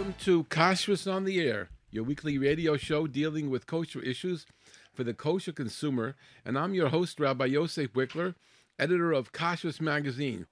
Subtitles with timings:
[0.00, 4.46] Welcome to Kashrus on the Air, your weekly radio show dealing with kosher issues
[4.94, 6.16] for the kosher consumer.
[6.42, 8.34] And I'm your host, Rabbi Yosef Wikler,
[8.78, 10.46] editor of Kashrus Magazine.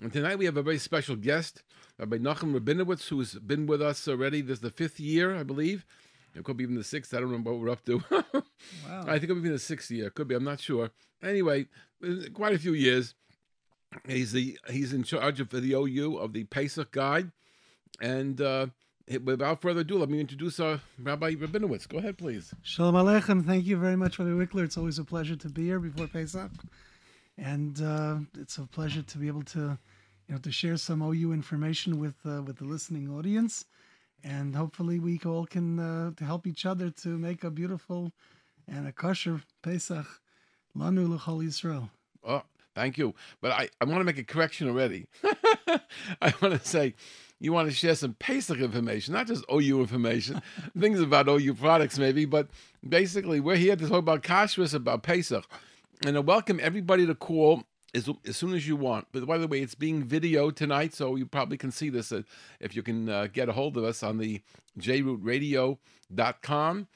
[0.00, 1.62] And tonight we have a very special guest,
[1.98, 4.40] Rabbi Nachum Rabinowitz, who's been with us already.
[4.40, 5.84] This is the fifth year, I believe.
[6.34, 7.12] It could be even the sixth.
[7.12, 8.02] I don't remember what we're up to.
[8.88, 9.04] Wow.
[9.06, 10.08] I think it'll be the sixth year.
[10.08, 10.34] Could be.
[10.34, 10.90] I'm not sure.
[11.22, 11.66] Anyway,
[12.02, 13.14] uh, quite a few years.
[14.08, 17.30] He's the he's in charge of the OU of the Pesach Guide,
[18.00, 18.68] and uh,
[19.22, 21.88] without further ado, let me introduce uh, Rabbi Rabinowitz.
[21.88, 22.54] Go ahead, please.
[22.62, 23.44] Shalom Aleichem.
[23.44, 24.64] Thank you very much, Rabbi Wikler.
[24.64, 26.50] It's always a pleasure to be here before Pesach,
[27.36, 29.78] and uh, it's a pleasure to be able to,
[30.28, 33.66] you know, to share some OU information with uh, with the listening audience,
[34.22, 38.12] and hopefully we all can uh, to help each other to make a beautiful
[38.66, 40.06] and a kosher Pesach.
[40.76, 41.88] Lanu l'chol Yisrael.
[42.26, 42.42] Oh,
[42.74, 43.14] thank you.
[43.40, 45.06] But I, I want to make a correction already.
[46.20, 46.94] I want to say
[47.44, 50.40] you want to share some Pesach information, not just OU information,
[50.78, 52.48] things about OU products maybe, but
[52.88, 55.44] basically we're here to talk about kashrus, about Pesach.
[56.06, 57.64] And I welcome everybody to call
[57.94, 59.08] as, as soon as you want.
[59.12, 62.22] But by the way, it's being video tonight, so you probably can see this uh,
[62.60, 64.40] if you can uh, get a hold of us on the
[64.80, 66.88] jrootradio.com.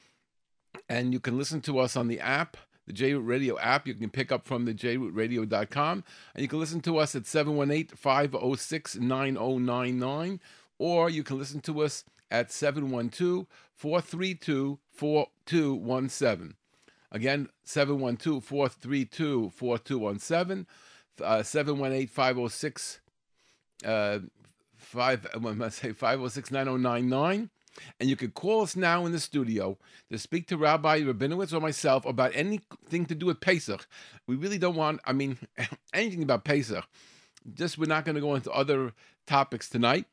[0.88, 2.56] And you can listen to us on the app,
[2.88, 3.86] the JRoot Radio app.
[3.86, 6.04] You can pick up from the jrootradio.com.
[6.34, 10.40] And you can listen to us at 718 506 9099.
[10.78, 16.54] Or you can listen to us at 712 432 4217.
[17.12, 20.66] Again, 712 432 4217.
[21.18, 23.00] 718 506
[23.84, 24.18] uh,
[24.76, 27.50] 5 when I say 506 9099
[28.00, 29.78] and you can call us now in the studio
[30.10, 33.86] to speak to Rabbi Rabinowitz or myself about anything to do with Pesach.
[34.26, 35.38] We really don't want, I mean,
[35.92, 36.84] anything about Pesach.
[37.54, 38.92] Just we're not going to go into other
[39.26, 40.06] topics tonight.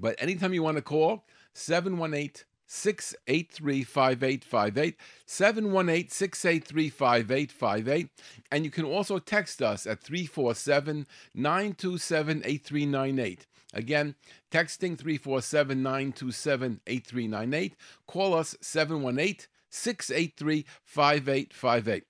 [0.00, 8.08] But anytime you want to call, 718 683 5858, 718 683 5858.
[8.52, 13.46] And you can also text us at 347 927 8398.
[13.72, 14.16] Again,
[14.50, 17.76] texting 347 927 8398.
[18.06, 22.04] Call us 718 683 5858.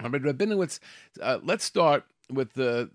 [0.00, 0.78] Rabbi Rabinowitz,
[1.20, 2.90] uh, let's start with the,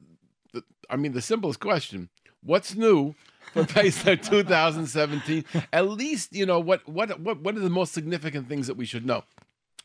[0.53, 2.09] the, I mean, the simplest question
[2.42, 3.16] What's new
[3.53, 5.46] for Pesach 2017?
[5.72, 8.86] At least, you know, what, what, what, what are the most significant things that we
[8.86, 9.24] should know?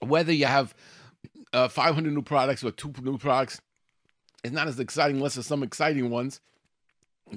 [0.01, 0.75] Whether you have
[1.53, 3.61] uh, 500 new products or two new products,
[4.43, 6.41] it's not as exciting unless there's some exciting ones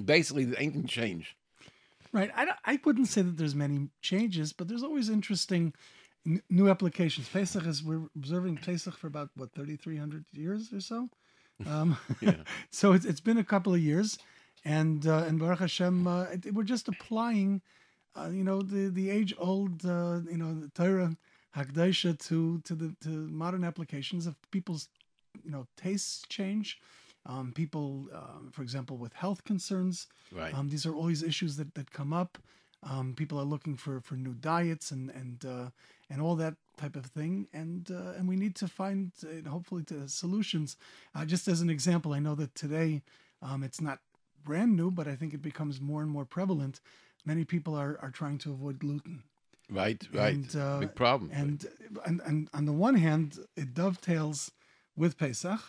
[0.04, 1.36] basically there ain't change.
[2.12, 2.30] Right.
[2.36, 5.72] I, I wouldn't say that there's many changes, but there's always interesting
[6.26, 7.28] n- new applications.
[7.28, 11.08] Pesach is we're observing Pesach for about what 3,300 years or so.
[11.66, 12.36] Um, Yeah.
[12.70, 14.18] so it's, it's been a couple of years,
[14.64, 17.62] and uh, and Baruch Hashem, uh, it, we're just applying,
[18.14, 21.16] uh, you know, the the age old, uh, you know, the Torah
[21.56, 24.88] Hakdasha to to the to modern applications of people's,
[25.42, 26.78] you know, tastes change.
[27.24, 30.52] Um, people, um, for example, with health concerns, Right.
[30.54, 32.38] um, these are always issues that, that come up.
[32.82, 35.70] Um, people are looking for, for new diets and and uh,
[36.10, 39.84] and all that type of thing, and uh, and we need to find uh, hopefully
[39.84, 40.76] to solutions.
[41.14, 43.02] Uh, just as an example, I know that today
[43.40, 44.00] um, it's not
[44.44, 46.80] brand new, but I think it becomes more and more prevalent.
[47.24, 49.22] Many people are, are trying to avoid gluten,
[49.70, 50.34] right, right.
[50.34, 51.30] and, uh, Big problem.
[51.32, 51.64] and,
[52.04, 54.50] and and on the one hand, it dovetails
[54.96, 55.60] with Pesach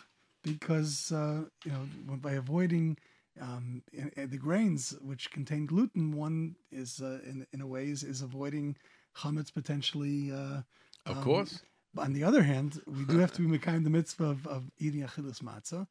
[0.44, 2.96] because uh, you know by avoiding
[3.40, 7.88] um, in- in the grains which contain gluten, one is uh, in in a way
[7.88, 8.76] is, is avoiding
[9.16, 10.30] chametz potentially.
[10.30, 10.62] Uh,
[11.06, 11.62] of um, course.
[11.94, 14.64] But on the other hand, we do have to be mekayim the mitzvah of, of
[14.78, 15.86] eating achilas matzah,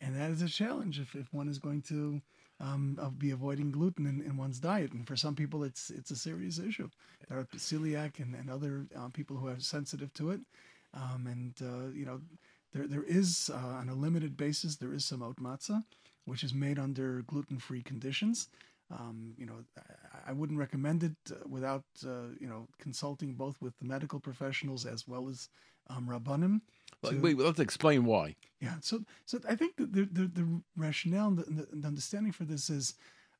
[0.00, 2.20] and that is a challenge if, if one is going to
[2.60, 4.92] um, of be avoiding gluten in, in one's diet.
[4.92, 6.88] And for some people, it's it's a serious issue.
[7.28, 10.40] There are celiac and, and other uh, people who are sensitive to it,
[10.94, 12.20] um, and uh, you know
[12.72, 15.82] there there is uh, on a limited basis there is some oat matzah,
[16.24, 18.48] which is made under gluten free conditions.
[18.90, 23.60] Um, you know, I, I wouldn't recommend it uh, without uh, you know consulting both
[23.60, 25.48] with the medical professionals as well as
[25.88, 26.60] um, rabbanim.
[27.04, 28.36] To- wait, let's explain why.
[28.60, 32.70] yeah, so so I think the the, the rationale and the, the, understanding for this
[32.70, 32.94] is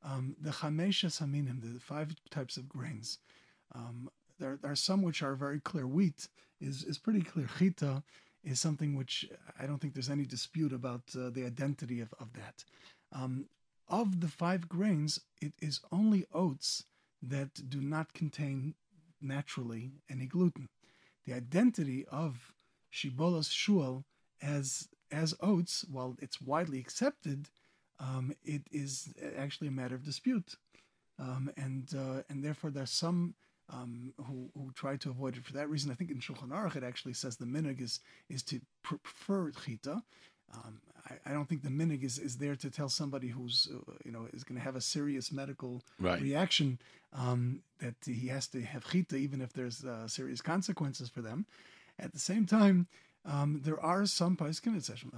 [0.05, 3.19] um, the chamesha saminim, the five types of grains.
[3.75, 4.08] Um,
[4.38, 5.87] there, there are some which are very clear.
[5.87, 6.29] Wheat
[6.61, 7.49] is is pretty clear.
[7.58, 8.02] Chita
[8.46, 9.28] is something which
[9.60, 12.64] I don't think there's any dispute about uh, the identity of of that.
[13.12, 13.46] Um,
[13.88, 16.84] of the five grains, it is only oats
[17.22, 18.75] that do not contain
[19.20, 20.69] naturally any gluten.
[21.26, 22.52] The identity of
[22.93, 24.04] Shibolas shual
[24.43, 27.50] as as oats, while it's widely accepted,
[28.00, 30.56] um, it is actually a matter of dispute.
[31.19, 33.34] um, and uh, and therefore there's some
[33.70, 35.90] um, who who try to avoid it for that reason.
[35.90, 40.02] I think in Shulchan Aruch it actually says the minig is is to prefer chita.
[40.54, 40.80] Um,
[41.10, 44.12] I, I, don't think the minig is, is there to tell somebody who's uh, you
[44.12, 46.22] know is going to have a serious medical right.
[46.22, 46.78] reaction
[47.12, 51.46] um, that he has to have chita even if there's uh, serious consequences for them.
[51.98, 52.86] At the same time,
[53.24, 55.10] um, there are some poskim, it's actually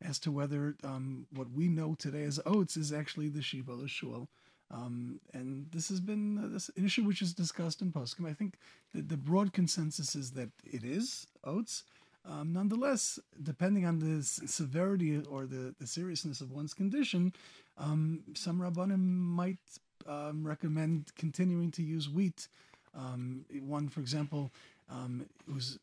[0.00, 4.28] as to whether um, what we know today as oats is actually the shiva shul.
[4.70, 8.28] Um, and this has been uh, this issue which is discussed in poskim.
[8.28, 8.54] I think
[8.94, 11.84] the, the broad consensus is that it is oats.
[12.28, 17.32] Um, nonetheless, depending on the severity or the, the seriousness of one's condition,
[17.78, 19.58] um, some rabbanim might
[20.06, 22.48] um, recommend continuing to use wheat.
[22.94, 24.50] Um, one, for example,
[24.90, 25.78] um, who's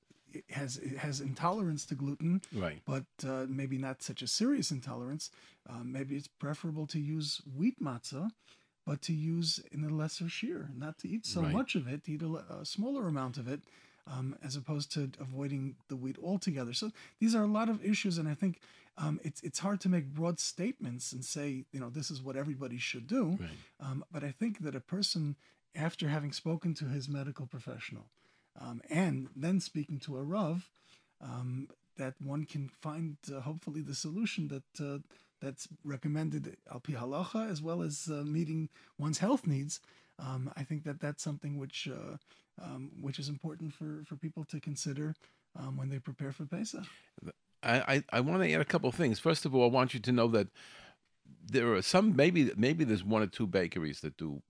[0.50, 2.82] has has intolerance to gluten, right?
[2.86, 5.32] But uh, maybe not such a serious intolerance.
[5.70, 8.30] Uh, maybe it's preferable to use wheat matzah,
[8.86, 11.52] but to use in a lesser shear, not to eat so right.
[11.52, 13.62] much of it, to eat a, a smaller amount of it,
[14.08, 16.74] um, as opposed to avoiding the wheat altogether.
[16.74, 18.60] So these are a lot of issues, and I think
[18.98, 22.36] um, it's it's hard to make broad statements and say you know this is what
[22.36, 23.38] everybody should do.
[23.40, 23.50] Right.
[23.80, 25.36] Um, but I think that a person,
[25.76, 28.06] after having spoken to his medical professional
[28.60, 30.70] um, and then speaking to a Rav,
[31.22, 31.68] um,
[31.98, 35.00] that one can find uh, hopefully the solution that uh,
[35.42, 39.80] that's recommended al pi halacha as well as uh, meeting one's health needs.
[40.18, 42.18] Um, I think that that's something which uh,
[42.62, 45.14] um, which is important for, for people to consider
[45.60, 46.86] um, when they prepare for Pesach.
[47.64, 49.20] I, I, I want to add a couple of things.
[49.20, 50.48] First of all, I want you to know that
[51.48, 54.42] there are some maybe maybe there's one or two bakeries that do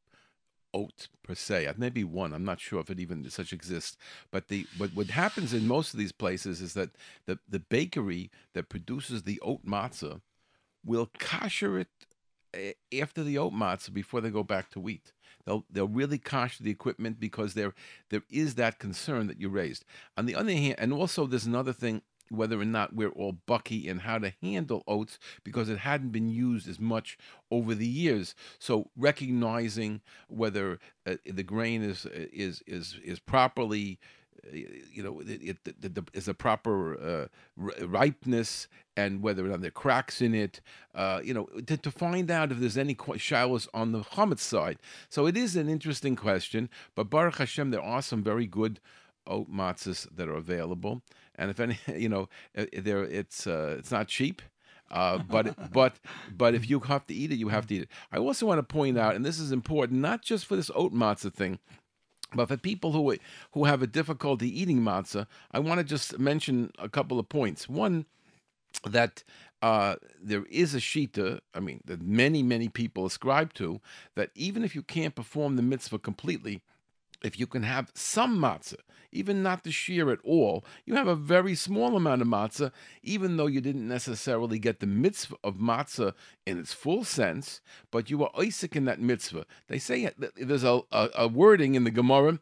[0.74, 1.72] oat per se.
[1.78, 2.34] Maybe one.
[2.34, 3.98] I'm not sure if it even such exists.
[4.32, 6.90] But the but what happens in most of these places is that
[7.26, 10.22] the the bakery that produces the oat matzah
[10.86, 11.88] will kosher it
[12.54, 15.14] eh, after the oat matzah before they go back to wheat.
[15.46, 17.74] They'll they'll really kosher the equipment because there
[18.10, 19.86] there is that concern that you raised.
[20.18, 23.88] On the other hand, and also there's another thing whether or not we're all bucky
[23.88, 27.18] in how to handle oats because it hadn't been used as much
[27.52, 28.34] over the years.
[28.60, 34.00] So recognizing whether uh, the grain is is is is properly
[34.54, 39.68] you know, it, it, it, is a proper uh, ripeness and whether or not there
[39.70, 40.62] are cracks in it,
[40.94, 44.78] uh, you know, to, to, find out if there's any showers on the chametz side.
[45.10, 48.80] So it is an interesting question, but Baruch Hashem, there are some very good
[49.28, 51.02] oat matzahs that are available
[51.38, 54.42] and if any, you know, there it's uh, it's not cheap.
[54.92, 55.96] Uh, but but
[56.36, 57.90] but if you have to eat it, you have to eat it.
[58.12, 60.94] I also want to point out, and this is important, not just for this oat
[60.94, 61.60] matzah thing,
[62.36, 63.16] but for people who
[63.54, 67.70] who have a difficulty eating matzah, I want to just mention a couple of points.
[67.70, 68.06] One,
[68.84, 69.24] that
[69.62, 73.82] uh, there is a shita, I mean, that many many people ascribe to,
[74.16, 76.62] that even if you can't perform the mitzvah completely,
[77.26, 78.76] if you can have some matzah,
[79.12, 83.38] even not the shear at all, you have a very small amount of matzah, even
[83.38, 86.14] though you didn't necessarily get the mitzvah of matzah
[86.46, 87.62] in its full sense,
[87.92, 89.46] but you were Isaac in that mitzvah.
[89.68, 92.40] They say there's a, a, a wording in the Gemara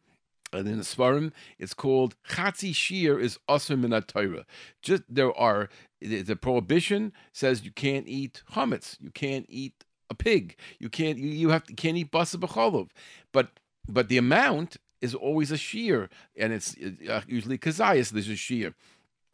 [0.51, 4.45] and in the Svarim, it's called Chatzi Shir is Asr Min Torah.
[4.81, 5.69] Just there are
[5.99, 11.29] the prohibition says you can't eat chametz, you can't eat a pig, you can't you,
[11.29, 12.89] you have to can't eat basa b'cholov,
[13.31, 16.75] but but the amount is always a shear, and it's
[17.09, 18.11] uh, usually kazayas.
[18.11, 18.73] There's a shear,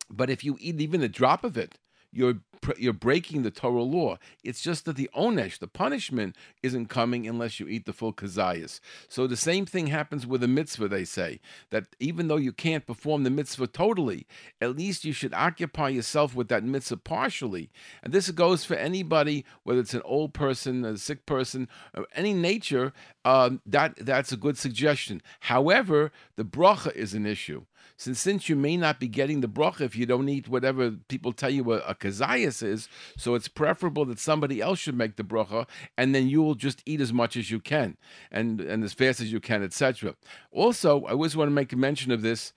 [0.10, 1.77] but if you eat even a drop of it,
[2.12, 2.39] you're
[2.78, 4.18] you're breaking the Torah law.
[4.44, 8.80] It's just that the onesh, the punishment, isn't coming unless you eat the full kazayas.
[9.08, 10.89] So the same thing happens with a mitzvah.
[10.89, 11.39] They say
[11.70, 14.28] that even though you can't perform the mitzvah totally,
[14.60, 17.70] at least you should occupy yourself with that mitzvah partially.
[18.04, 22.34] And this goes for anybody, whether it's an old person, a sick person, of any
[22.34, 22.94] nature.
[23.24, 25.22] Um, that that's a good suggestion.
[25.42, 27.66] However, the bracha is an issue
[28.00, 31.34] since since you may not be getting the bracha if you don't eat whatever people
[31.34, 32.88] tell you a, a kazayas is,
[33.18, 36.82] so it's preferable that somebody else should make the bracha, and then you will just
[36.86, 37.98] eat as much as you can
[38.32, 40.15] and and as fast as you can, etc.
[40.51, 42.53] Also, I always want to make a mention of this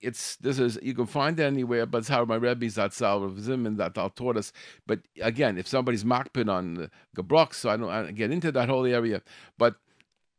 [0.00, 3.38] it's this is you can find it anywhere, but it's how my Rebbe Zatzal Rav
[3.38, 4.52] Zimman that taught us.
[4.86, 8.68] But again, if somebody's makpid on Gebrok, so I don't, I don't get into that
[8.68, 9.22] whole area.
[9.58, 9.76] But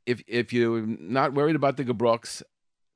[0.05, 2.43] if if you're not worried about the Gebroks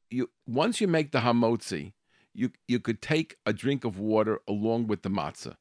[0.09, 1.93] you once you make the hamotzi,
[2.33, 5.55] you you could take a drink of water along with the matzah.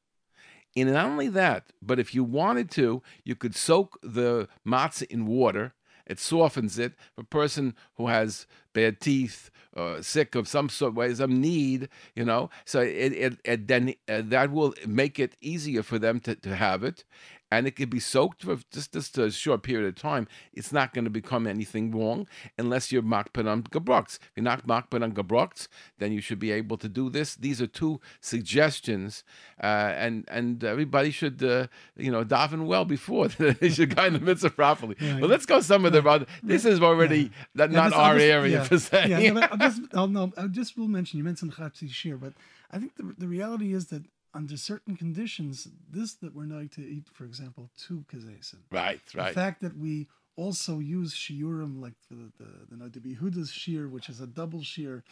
[0.75, 5.25] And not only that, but if you wanted to, you could soak the matzah in
[5.25, 5.73] water.
[6.05, 6.93] It softens it.
[7.17, 12.23] A person who has bad teeth, uh, sick of some sort way, some need, you
[12.23, 16.35] know, so it, it, it then uh, that will make it easier for them to,
[16.35, 17.05] to have it.
[17.51, 20.27] And it could be soaked for just, just a short period of time.
[20.53, 24.15] It's not going to become anything wrong unless you're makpid on gebrocks.
[24.15, 25.67] If you're not makpid on gebrocks,
[25.99, 27.35] then you should be able to do this.
[27.35, 29.23] These are two suggestions,
[29.61, 34.19] uh, and and everybody should uh, you know daven well before they should guide the
[34.19, 34.95] mitzvah properly.
[34.99, 35.25] Yeah, but yeah.
[35.27, 36.25] let's go some of the other.
[36.43, 39.05] This is already not, Yeah, not I'll our just- area per se.
[39.09, 42.33] Yeah, no, I'll just, I'll, no, I just will mention you mentioned Chatzi Shir, but
[42.71, 44.03] I think the, the reality is that
[44.35, 48.61] under certain conditions, this that we're not going to eat, for example, two kazesim.
[48.71, 49.29] right, right.
[49.29, 54.09] The fact that we also use shiurim like the the the, the Behuda's shear, which
[54.09, 55.03] is a double shear.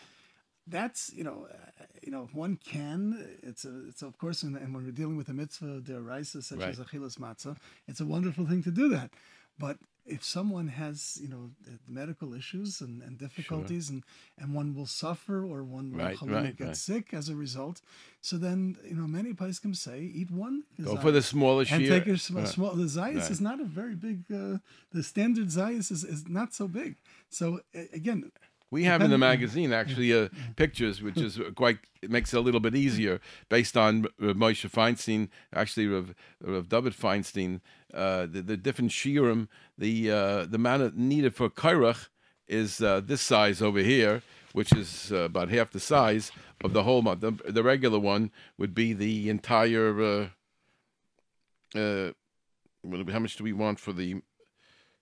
[0.68, 3.00] That's you know, uh, you know, one can,
[3.42, 6.60] it's a, it's of course, and, and when we're dealing with a mitzvah deraisa such
[6.60, 6.70] Right.
[6.70, 9.12] as achilas matzah, it's a wonderful thing to do that.
[9.60, 11.52] But if someone has you know
[11.88, 14.04] medical issues and, and difficulties, and
[14.38, 16.78] and one will suffer or one will Right, right, get right.
[16.78, 17.82] sick as a result,
[18.22, 20.64] so then you know many can say eat one.
[20.82, 22.72] Go for the smaller and take a sm- small.
[22.74, 24.24] The Zayas is not a very big.
[24.32, 24.58] Uh,
[24.92, 26.96] the standard Zayas is, is not so big.
[27.30, 27.62] So
[27.94, 28.32] again,
[28.74, 32.42] We have in the magazine actually uh, pictures, which is quite it makes it a
[32.42, 37.62] little bit easier based on uh, Moshe Feinstein, actually of of David Feinstein,
[37.94, 42.08] uh, the, the different shiurim, the uh, the amount needed for kairach
[42.48, 46.32] is uh, this size over here, which is uh, about half the size
[46.64, 47.22] of the whole month.
[47.22, 50.02] The, the regular one would be the entire.
[50.02, 50.28] Uh,
[51.76, 52.12] uh,
[53.12, 54.22] how much do we want for the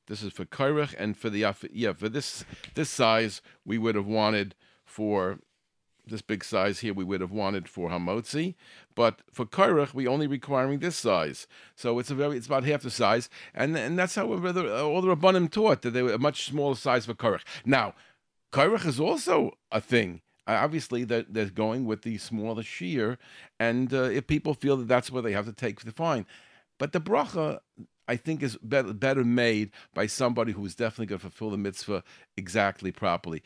[0.08, 4.08] this is for Kairach and for the yeah for this this size we would have
[4.08, 4.56] wanted
[4.86, 5.40] for
[6.06, 8.56] this big size here we would have wanted for Hamotzi,
[8.96, 11.48] but for Kairach we only requiring this size.
[11.76, 15.16] So it's a very it's about half the size, and and that's how all the
[15.16, 17.44] rabbanim taught that they were a much smaller size for Kairach.
[17.66, 17.94] Now,
[18.52, 20.22] Kairach is also a thing.
[20.48, 23.18] Uh, Obviously, they're, they're going with the smaller shear,
[23.60, 26.26] and uh, if people feel that that's where they have to take the fine,
[26.78, 27.60] but the bracha,
[28.08, 32.04] I think, is better, better made by somebody who's definitely going to fulfill the mitzvah
[32.38, 33.44] exactly properly.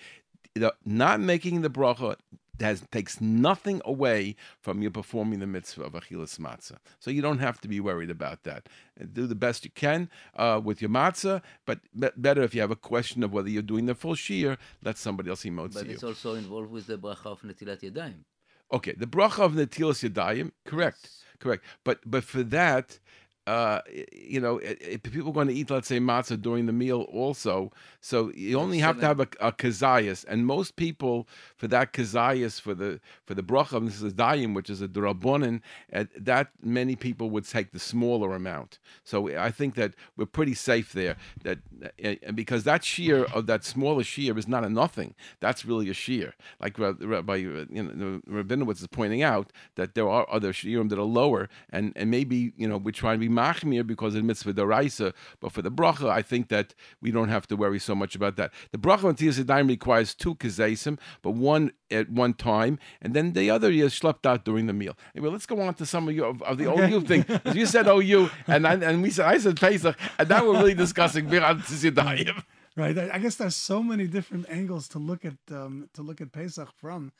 [0.85, 2.15] Not making the bracha
[2.61, 6.77] has takes nothing away from you performing the mitzvah of achilas matzah.
[6.99, 8.69] So you don't have to be worried about that.
[9.13, 12.71] Do the best you can uh, with your matzah, but be- better if you have
[12.71, 15.93] a question of whether you're doing the full shear, let somebody else emote But you.
[15.95, 18.23] it's also involved with the bracha of netilat yadayim.
[18.71, 21.07] Okay, the bracha of Netilas Yadayim, correct,
[21.39, 21.63] correct.
[21.83, 22.99] But but for that,
[23.47, 27.01] uh, you know, if people are going to eat, let's say matzah during the meal,
[27.11, 27.71] also,
[28.01, 32.59] so you only have to have a, a kazayas, and most people for that kazayas
[32.59, 35.61] for the for the bracha of Netilas Yadayim, which is a drabonin,
[35.93, 38.79] uh, that many people would take the smaller amount.
[39.03, 41.15] So I think that we're pretty safe there.
[41.43, 45.13] That uh, and because that shear of that smaller shear is not a nothing.
[45.39, 46.33] That's really a shear.
[46.59, 50.97] Like Ra- Rabbi you know, Rabinowitz is pointing out that there are other shiurim that
[50.97, 54.53] are lower, and and maybe you know we're trying to be machmir because of mitzvah
[54.53, 58.15] deraisa, but for the bracha, I think that we don't have to worry so much
[58.15, 58.51] about that.
[58.71, 63.49] The bracha on Tiyas requires two kazesim, but one at one time, and then the
[63.49, 64.95] other is schlepped out during the meal.
[65.15, 67.25] Anyway, let's go on to some of you of, of the OU thing.
[67.53, 70.73] You said OU, and I, and we said I said Pesach, and now we're really
[70.73, 72.43] discussing Biran Tiyas
[72.75, 72.97] right?
[72.97, 76.31] I I guess there's so many different angles to look at um, to look at
[76.31, 77.11] Pesach from.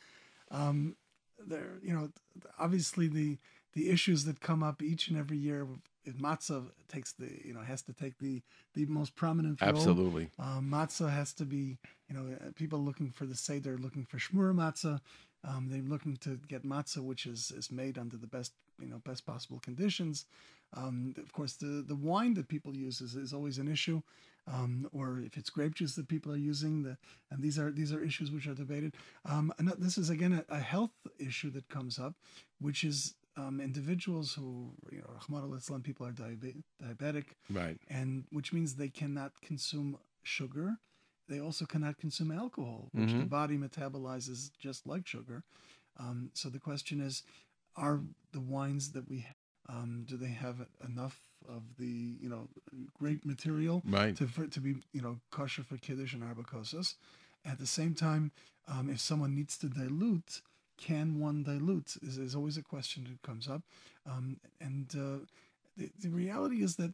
[0.51, 0.95] Um,
[1.47, 2.09] there, you know,
[2.59, 3.37] obviously the
[3.73, 5.67] the issues that come up each and every year.
[6.13, 8.41] Matzah takes the, you know, has to take the
[8.73, 9.69] the most prominent role.
[9.69, 10.29] Absolutely.
[10.39, 14.17] Um, matzah has to be, you know, uh, people looking for the seder, looking for
[14.17, 14.99] shmura matzah.
[15.43, 19.01] Um, they're looking to get matzah, which is is made under the best, you know,
[19.05, 20.25] best possible conditions.
[20.73, 24.01] Um, of course, the the wine that people use is, is always an issue,
[24.47, 26.97] um, or if it's grape juice that people are using, the
[27.31, 28.95] and these are these are issues which are debated.
[29.25, 32.15] Um, and this is again a, a health issue that comes up,
[32.59, 35.35] which is um, individuals who, you know,
[35.75, 37.77] al people are diabe- diabetic, Right.
[37.87, 40.77] and which means they cannot consume sugar.
[41.27, 43.29] They also cannot consume alcohol, which the Mhm.
[43.29, 45.43] body metabolizes just like sugar.
[45.97, 47.23] Um, so the question is,
[47.75, 48.01] are
[48.31, 49.25] the wines that we
[49.67, 51.17] um, do they have enough
[51.49, 52.47] of the you know
[52.93, 54.15] grape material Right.
[54.15, 56.95] to for, to be you know kosher for kiddush and arbakosas?
[57.43, 58.31] At the same time,
[58.67, 60.41] um, if someone needs to dilute,
[60.77, 61.95] can one dilute?
[62.01, 63.61] Is, is always a question that comes up,
[64.09, 65.25] um, and uh,
[65.77, 66.93] the, the reality is that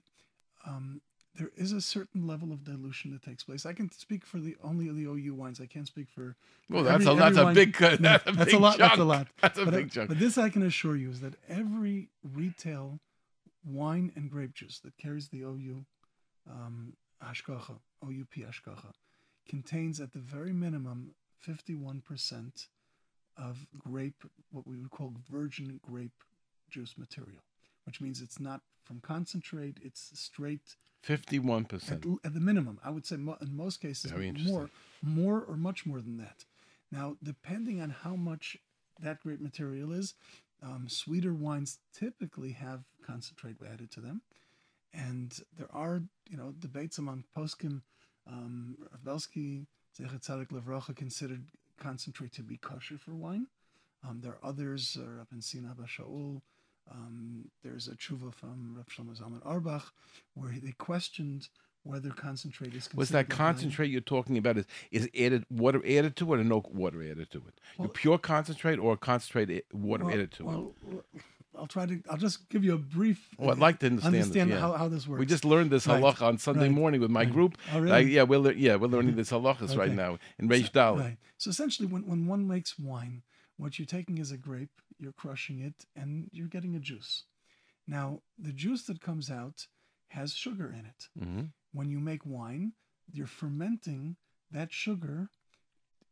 [0.67, 1.01] um,
[1.35, 3.65] there is a certain level of dilution that takes place.
[3.65, 5.59] I can speak for the only the OU wines.
[5.61, 6.35] I can't speak for.
[6.69, 7.79] Well, that's every- a that's a big.
[7.79, 8.77] No, that's a that's big a lot.
[8.77, 8.89] chunk.
[8.91, 9.27] That's a lot.
[9.41, 10.09] That's a But, big uh, chunk.
[10.09, 13.00] but this I can assure you is that every retail
[13.65, 15.85] wine and grape juice that carries the OU
[16.50, 18.93] um, hashgacha, OUP hashgacha,
[19.47, 21.11] contains at the very minimum
[21.47, 22.67] 51%
[23.38, 26.23] of grape, what we would call virgin grape
[26.69, 27.41] juice material.
[27.85, 32.05] which means it's not from concentrate; it's straight Fifty-one at, percent.
[32.05, 32.79] l- at the minimum.
[32.83, 34.11] I would say mo- in most cases
[34.45, 34.69] more,
[35.01, 36.45] more or much more than that.
[36.91, 38.57] Now, depending on how much
[39.00, 40.13] that grape material is,
[40.61, 44.21] um, sweeter wines typically have concentrate added to them,
[44.93, 47.81] and there are you know debates among poskim.
[48.27, 49.65] Um, Rav Belsky,
[49.97, 51.45] Zecher Levracha, considered
[51.91, 53.47] concentrate to be kosher for wine.
[54.07, 56.41] Um, there are others, uh, Rav Sina Shaul.
[56.91, 59.91] Um, there's a tshuva from Rav Shlomo Zalman Auerbach
[60.33, 61.47] where they questioned
[61.83, 63.38] whether concentrate is Was that a wine.
[63.38, 64.57] concentrate you're talking about?
[64.57, 67.59] Is is added water added to it or no water added to it?
[67.77, 71.13] Well- Your pure concentrate or concentrate water Well- added to it?
[71.58, 72.01] I'll try to.
[72.10, 73.27] I'll just give you a brief.
[73.38, 74.60] Oh, I'd like to understand this, yeah.
[74.60, 75.20] how, how this works.
[75.20, 77.31] We just learned this Right, halacha on Sunday right, morning with my right.
[77.31, 77.58] group.
[77.72, 78.03] Oh, I- really?
[78.12, 81.00] yeah, we're lear- yeah we're learning this halachas right now in Reish Dalet.
[81.00, 81.17] Right.
[81.38, 83.24] So essentially, when, when one makes wine,
[83.58, 87.24] what you're taking is a grape, you're crushing it, and you're getting a juice.
[87.88, 89.67] Now, the juice that comes out
[90.10, 91.10] has sugar in it.
[91.20, 91.41] hmm
[91.74, 92.74] When you make wine,
[93.12, 94.15] you're fermenting
[94.51, 95.29] that sugar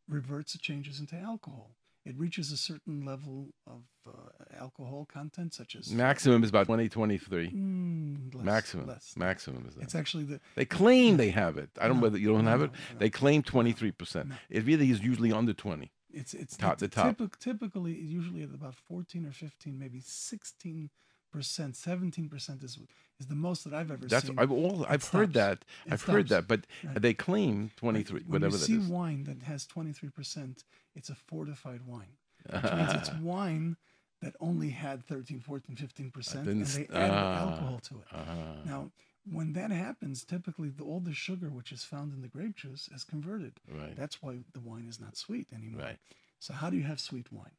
[0.07, 1.75] reverts, it changes into alcohol.
[2.09, 4.11] It reaches a certain level of uh,
[4.59, 7.51] alcohol content, such as Maximum is about 20, 23.
[7.51, 8.87] Mm, less, maximum.
[8.87, 9.13] Less.
[9.15, 9.83] Maximum is that.
[9.83, 11.69] It's actually the They claim they have it.
[11.79, 12.71] I don't know whether you don't no, have it.
[12.71, 12.97] no.
[12.99, 14.27] They claim 23%.
[14.27, 14.35] No.
[14.49, 15.91] It really is usually under 20.
[16.11, 17.17] It's it's Top- the top.
[17.17, 20.89] typic- typically usually at about fourteen or fifteen, maybe sixteen
[21.31, 22.77] percent, seventeen percent is
[23.19, 24.39] is the most that I've ever That's seen.
[24.39, 25.65] I've all I've heard that.
[25.85, 27.01] It I've heard that, but Right.
[27.01, 28.87] they claim 23, when whatever you see is.
[28.87, 30.63] wine that has twenty three percent,
[30.95, 32.13] it's a fortified wine,
[32.51, 33.77] which means it's wine
[34.21, 38.07] that only had 13, 14, 15 percent, and they added ah, alcohol to it.
[38.11, 38.25] Ah.
[38.65, 38.91] Now,
[39.29, 42.89] when that happens, typically the, all the sugar which is found in the grape juice
[42.93, 43.53] is converted.
[43.71, 43.95] right.
[43.95, 45.83] That's why the wine is not sweet anymore.
[45.83, 45.97] Right.
[46.39, 47.51] So how do you have sweet wine?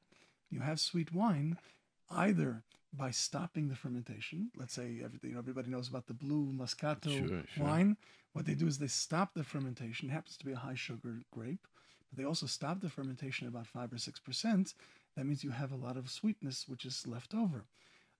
[0.50, 1.56] You have sweet wine
[2.10, 2.62] either
[2.92, 4.50] by stopping the fermentation.
[4.56, 7.64] Let's say every, you know, everybody knows about the blue Moscato Sure, sure.
[7.64, 7.96] wine.
[8.32, 10.08] What they do is they stop the fermentation.
[10.08, 11.66] It happens to be a high sugar grape,
[12.10, 14.74] but they also stop the fermentation about five or six percent.
[15.16, 17.64] That means you have a lot of sweetness which is left over.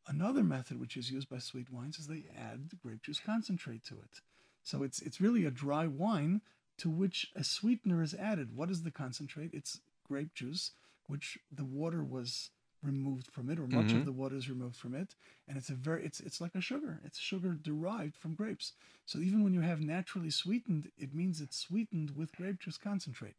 [0.06, 3.94] Another method which is used by sweet wines is they add grape juice concentrate to
[3.94, 4.20] it.
[4.62, 6.40] So it's it's really a dry wine
[6.78, 8.56] to which a sweetener is added.
[8.56, 9.50] What is the concentrate?
[9.52, 10.72] It's grape juice,
[11.06, 12.50] which the water was
[12.82, 14.04] removed from it, or much of Mhm.
[14.04, 15.14] the water is removed from it,
[15.46, 17.00] and it's a very it's it's like a sugar.
[17.04, 18.72] It's sugar derived from grapes.
[19.06, 23.36] So even when you have naturally sweetened, it means it's sweetened with grape juice concentrate.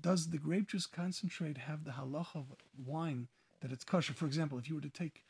[0.00, 3.28] Does the grape juice concentrate have the halacha of wine
[3.60, 4.12] that it's kosher?
[4.14, 5.24] For example, if you were to take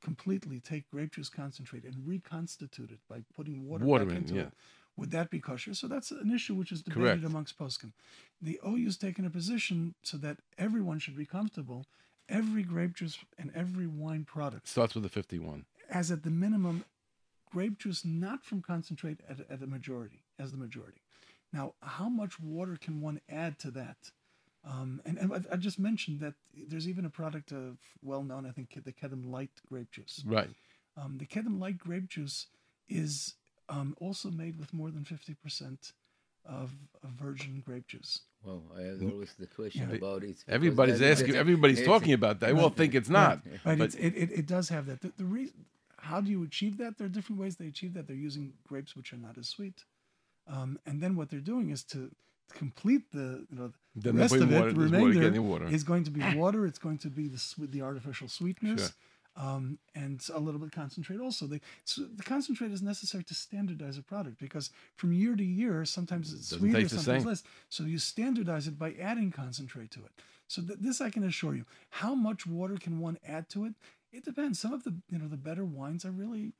[0.00, 4.36] completely take grape juice concentrate and reconstitute it by putting water, Water back in, into
[4.36, 4.42] yeah.
[4.42, 4.52] it,
[4.96, 5.74] would that be kosher?
[5.74, 7.24] So that's an issue which is debated Correct.
[7.24, 7.92] amongst poskim.
[8.40, 11.84] The OU's taken a position so that everyone should be comfortable.
[12.28, 15.64] Every grape juice and every wine product Starts with a 51.
[15.90, 16.84] as at the minimum
[17.50, 21.00] grape juice not from concentrate at, at a majority as the majority
[21.52, 23.96] now how much water can one add to that
[24.64, 28.44] um, and, and I- I just mentioned that there's even a product of well known
[28.44, 30.50] I think the Kedem Light grape juice Right.
[30.98, 32.48] um, the Kedem Light grape juice
[32.90, 33.34] is
[33.70, 35.92] um, also made with more than 50%
[36.44, 36.70] of,
[37.02, 39.96] of virgin grape juice Well, I have always the question Yeah.
[39.96, 40.36] about it.
[40.48, 41.34] Everybody's asking.
[41.36, 42.54] Everybody's talking about that.
[42.54, 43.40] They all think it's not.
[43.64, 45.00] Right, But- it's, it, it, it does have that.
[45.02, 45.56] The, the reason,
[45.98, 46.96] how do you achieve that?
[46.96, 48.06] There are different ways they achieve that.
[48.06, 49.84] They're using grapes which are not as sweet,
[50.54, 51.98] um, and then what they're doing is to,
[52.50, 54.58] to complete the you know the Then rest put of it.
[54.58, 55.66] water- The there's water, remainder water.
[55.68, 56.64] is going to be water.
[56.66, 58.80] It's going to be the swe- the artificial sweetness.
[58.80, 58.90] Sure.
[59.40, 61.46] Um, and a little bit of concentrate also.
[61.46, 65.84] They, so the concentrate is necessary to standardize a product because from year to year,
[65.84, 67.42] sometimes it's Doesn't sweeter, the sometimes less.
[67.68, 70.10] So you standardize it by adding concentrate to it.
[70.48, 71.64] So th- this I can assure you.
[71.90, 73.74] How much water can one add to it?
[74.12, 74.58] It depends.
[74.58, 76.54] Some of the you know the better wines are really,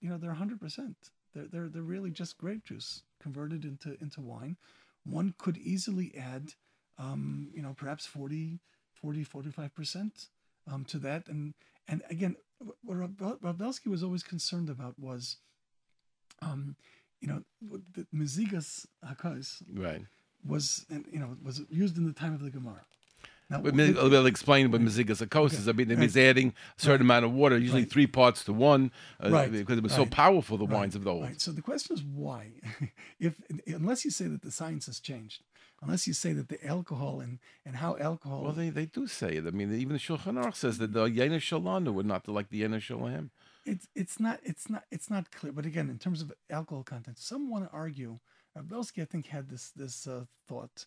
[0.00, 1.10] you know, they're hundred percent.
[1.34, 4.56] They're they're they're really just grape juice converted into into wine.
[5.04, 6.52] One could easily add,
[6.98, 8.60] um, you know, perhaps 40,
[8.94, 10.28] 40 45 percent
[10.70, 11.28] um, to that.
[11.28, 11.54] And
[11.88, 12.36] and again,
[12.82, 12.96] what
[13.42, 15.36] Rav Belsky was always concerned about was,
[16.40, 16.76] um,
[17.20, 17.42] you know,
[17.92, 20.02] the Mezigas Hakais Right.
[20.44, 22.82] was, and you know, was used in the time of the Gemara.
[23.50, 25.68] Now, But I'll will explain what Mazigas is.
[25.68, 27.90] I mean, it means adding a certain amount of water, usually Right.
[27.90, 28.90] three parts to one,
[29.22, 31.24] uh, Right, because it was so powerful, the Right, wines of the old.
[31.24, 31.40] Right.
[31.40, 32.52] So the question is why?
[33.20, 33.34] if
[33.66, 35.42] unless you say that the science has changed,
[35.84, 39.36] unless you say that the alcohol and and how alcohol Well, they, they do say
[39.36, 39.46] it.
[39.46, 42.62] I mean, even the Shulchan Aruch says that the Yena Shalanu would not like the
[42.62, 43.30] Yena Shalem.
[43.64, 45.52] it's it's not it's not it's not clear.
[45.52, 48.18] But again, in terms of alcohol content, some want to argue.
[48.56, 50.86] uh, Belsky, I think, had this this uh, thought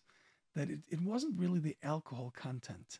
[0.54, 2.98] that it, it wasn't really the alcohol content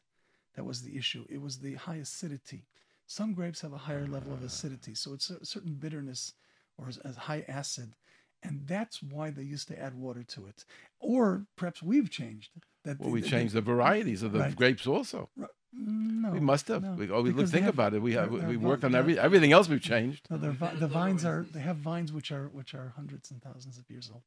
[0.55, 1.25] that was the issue.
[1.29, 2.65] It was the high acidity
[3.09, 6.35] some grapes have a higher level of acidity, so it's a certain bitterness
[6.77, 7.95] or a high acid,
[8.43, 10.65] and that's why they used to add water to it.
[11.01, 12.51] Or perhaps we've changed
[12.85, 12.99] that.
[13.01, 14.57] Well, we they- changed the varieties of the Right.
[14.57, 15.29] grapes also.
[15.73, 16.83] No, we must have.
[16.83, 18.01] no, we, oh, we look, think have- about it.
[18.01, 20.27] We have we worked on every everything else we've changed.
[20.31, 23.77] No, vi- the vines are they have vines which are which are hundreds and thousands
[23.79, 24.23] of years old.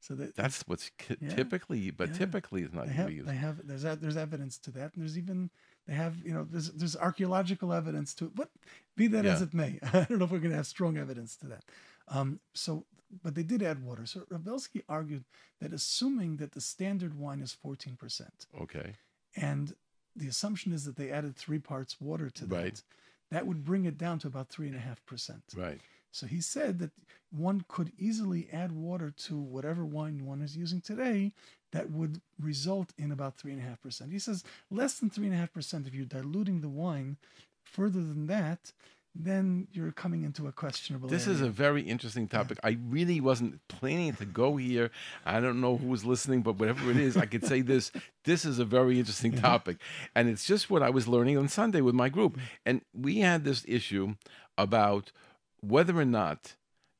[0.00, 1.30] So that That's what's ki- Yeah.
[1.34, 2.16] typically, but Yeah.
[2.18, 3.26] typically is not they have used.
[3.28, 5.50] they have there's there's evidence to that, and there's even
[5.86, 8.34] they have you know there's there's archaeological evidence to it.
[8.34, 8.50] But
[8.96, 11.36] be that as it may, I don't know if we're going to have strong evidence
[11.38, 11.64] to that.
[12.08, 12.84] Um, so,
[13.22, 14.06] but they did add water.
[14.06, 15.24] So Rav Belsky argued
[15.60, 18.94] that assuming that the standard wine is fourteen percent, Okay.
[19.36, 19.74] and
[20.14, 22.82] the assumption is that they added three parts water to that, Right.
[23.30, 25.42] that would bring it down to about three and a half percent.
[25.54, 25.80] Right.
[26.12, 26.92] So he said that
[27.30, 31.32] one could easily add water to whatever wine one is using today
[31.72, 34.12] that would result in about three and a half percent.
[34.12, 37.18] He says less than three and a half percent if you're diluting the wine
[37.64, 38.72] further than that,
[39.18, 42.58] then you're coming into a questionable This is a very interesting topic.
[42.62, 44.90] I really wasn't planning to go here.
[45.24, 47.92] I don't know who was listening, but whatever it is, I could say this.
[48.24, 49.76] This is a very interesting topic.
[50.16, 52.32] And it's just what I was learning on Sunday with my group.
[52.32, 52.44] Mm-hmm.
[52.66, 54.16] And we had this issue
[54.58, 55.12] about
[55.60, 56.56] whether or not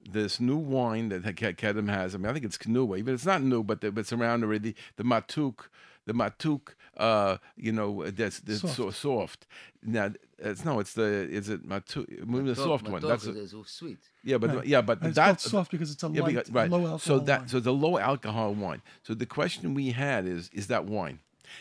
[0.09, 3.26] this new wine that Ke- Kedem has, I mean, I think it's new, even it's
[3.26, 5.68] not new, but, but it's around already, the Matuk,
[6.07, 8.77] the Matuk, uh, you know, that's, that's Soft.
[8.77, 9.47] so soft.
[9.83, 13.03] Now, it's no, it's the, is it Matuk, the Matok- soft one.
[13.03, 13.99] matok That's is, a- sweet.
[14.25, 14.66] yeah, but Right.
[14.66, 16.71] yeah, but And it's that's soft because it's a yeah, light, because- right.
[16.71, 17.49] low alcohol so that wine.
[17.49, 18.83] so the low alcohol wine.
[19.03, 21.19] So the question we had is is that wine?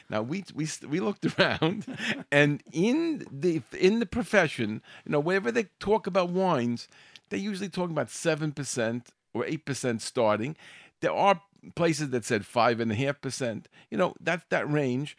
[0.09, 1.85] Now we we we looked around,
[2.31, 6.87] and in the in the profession, you know, whenever they talk about wines,
[7.29, 10.55] they usually talk about seven percent or eight percent starting.
[11.01, 11.41] There are
[11.73, 13.67] places that said five and a half percent.
[13.89, 15.17] You know, that's that range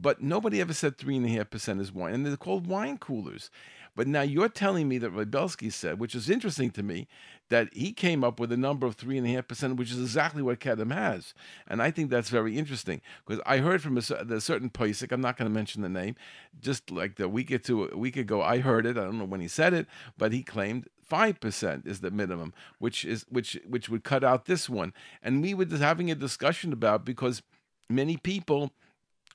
[0.00, 2.98] but nobody ever said three and a half percent is wine, and they're called wine
[2.98, 3.50] coolers.
[3.94, 7.08] But now you're telling me that Rav Belsky said, which is interesting to me,
[7.48, 9.98] that he came up with a number of three and a half percent, which is
[9.98, 11.32] exactly what Kedem has,
[11.66, 14.02] and I think that's very interesting because I heard from a,
[14.34, 16.14] a certain Pesach, I'm not going to mention the name,
[16.60, 18.98] just like the week or two a week ago, I heard it.
[18.98, 19.86] I don't know when he said it,
[20.18, 24.46] but he claimed five percent is the minimum, which is which which would cut out
[24.46, 24.92] this one,
[25.22, 27.42] and we were just having a discussion about because
[27.88, 28.72] many people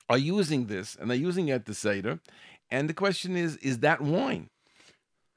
[0.08, 2.20] are using this and they're using it at the Seder.
[2.70, 4.48] And the question is, is that wine?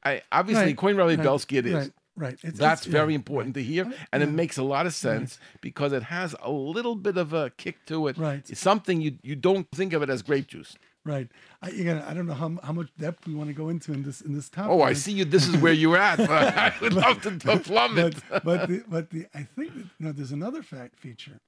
[0.03, 1.73] I obviously Right, Coin Rally Belsky it is.
[1.73, 2.33] Right, right.
[2.43, 3.61] It's, That's it's- yeah, very important right.
[3.61, 7.17] to hear, and it makes a lot of sense because it has a little bit
[7.17, 8.17] of a kick to it.
[8.17, 8.49] Right.
[8.49, 10.77] It's something you you don't think of it as grape juice.
[11.05, 11.29] Right.
[11.61, 14.01] I, again, I don't know how, how much depth we want to go into in
[14.03, 14.71] this in this topic.
[14.71, 15.23] Oh, I see you.
[15.25, 16.19] This is where you're at.
[16.67, 18.15] I would love to, to plumb it.
[18.29, 21.39] but but the, but the I think that, you know there's another fact feature.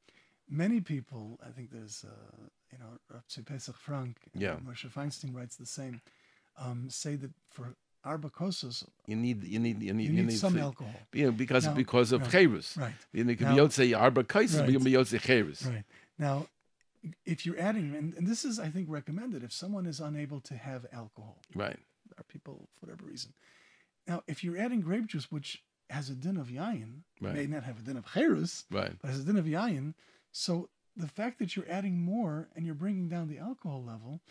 [0.49, 2.13] Many people, I think there's uh,
[2.71, 4.55] you know Rav Pesach Frank, and Yeah.
[4.65, 6.01] Moshe Feinstein writes the same.
[6.59, 10.61] Um, say that for arbacosos, You need you need you need you need some to-
[10.61, 10.93] alcohol.
[11.13, 12.77] you know, because Now- because of right, chayrus.
[12.77, 12.93] right.
[13.11, 14.69] You it be Yotze Arba Kaisis, but Right.
[14.69, 15.65] you can be Yotze chayrus.
[15.67, 15.83] Right.
[16.17, 16.47] Now,
[17.25, 20.55] if you're adding, and, and this is, I think, recommended if someone is unable to
[20.55, 21.79] have alcohol, Right.
[22.17, 23.33] are people for whatever reason.
[24.07, 27.33] Now, if you're adding grape juice, which has a din of yayin, Right.
[27.35, 28.93] may not have a din of cherus, Right.
[29.01, 29.93] but has a din of yayin.
[30.31, 34.21] So the fact that you're adding more and you're bringing down the alcohol level,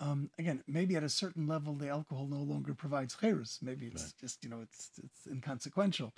[0.00, 3.60] um, again, maybe at a certain level the alcohol no longer provides cherus.
[3.62, 6.14] Maybe it's just you know it's it's inconsequential.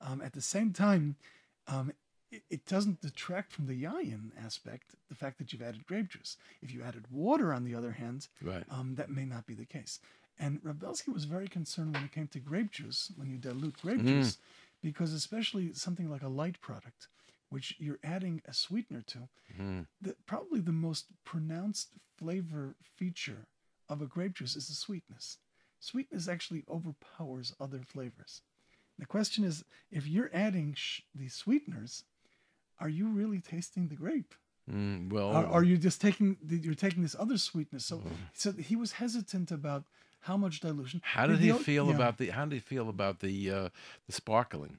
[0.00, 1.16] Um, at the same time,
[1.66, 1.92] um,
[2.50, 4.94] it, doesn't detract from the yayin aspect.
[5.08, 6.36] The fact that you've added grape juice.
[6.62, 8.64] If you added water, on the other hand, Right.
[8.70, 10.00] um, that may not be the case.
[10.38, 13.80] And Rav Belsky was very concerned when it came to grape juice, when you dilute
[13.80, 14.06] grape Mm.
[14.06, 14.38] juice,
[14.82, 17.08] because especially something like a light product,
[17.50, 19.86] which you're adding a sweetener to, Mm.
[20.00, 23.46] the, probably the most pronounced flavor feature
[23.88, 25.38] of a grape juice is the sweetness.
[25.78, 28.42] Sweetness actually overpowers other flavors.
[28.98, 32.04] The question is, if you're adding sh- these sweeteners,
[32.80, 34.34] are you really tasting the grape?
[34.70, 37.84] Mm, well, Are, are you just taking you're taking this other sweetness?
[37.84, 38.14] So, Mm-hmm.
[38.32, 39.84] so he was hesitant about
[40.20, 41.02] how much dilution.
[41.04, 41.94] How did he feel yeah.
[41.94, 42.30] about the?
[42.30, 43.68] How did he feel about the uh,
[44.06, 44.78] the sparkling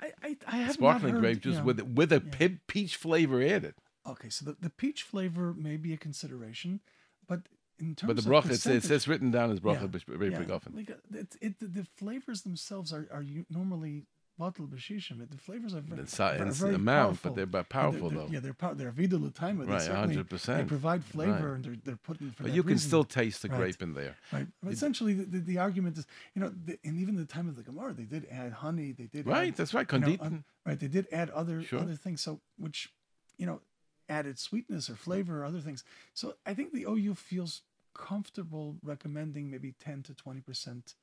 [0.00, 1.62] I, I, I have sparkling grape juice yeah.
[1.62, 2.30] with with a Yeah.
[2.30, 3.74] pe- peach flavor added?
[4.06, 6.80] Okay, so the, the peach flavor may be a consideration,
[7.26, 7.40] but
[7.78, 10.76] in terms But the it's, it says written down as bracha Yeah, very yeah, often.
[10.76, 14.04] Like, uh, it, it, the, flavors themselves are, are normally
[14.38, 15.28] bottle b'shishim.
[15.30, 17.30] The flavors are very, si- are it's very the amount, powerful.
[17.30, 18.28] but they're powerful they're, though.
[18.30, 19.66] Yeah, they're they're vida l'taima.
[19.66, 20.56] Right, 100%.
[20.56, 21.54] They provide flavor Right.
[21.56, 22.88] and they're they're put in for But you can reason.
[22.88, 23.58] still taste the Right.
[23.58, 24.16] grape in there.
[24.32, 24.46] Right.
[24.62, 27.56] But essentially, the, the, the argument is, you know, the, and even the time of
[27.56, 28.92] the Gemara, they did add honey.
[28.92, 29.90] They did Right, Add, that's right.
[29.92, 30.78] you know, un- right.
[30.78, 31.80] They did add other Sure.
[31.80, 32.20] other things.
[32.20, 32.92] So which,
[33.38, 33.60] you know,
[34.08, 35.82] added sweetness or flavor or other things.
[36.12, 37.62] So I think the OU feels
[37.94, 40.94] comfortable recommending maybe 10 to 20 percent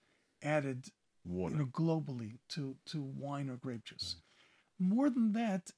[0.43, 0.87] added
[1.23, 1.53] Water.
[1.55, 4.15] you know globally to to wine or grape juice
[4.79, 5.71] more than that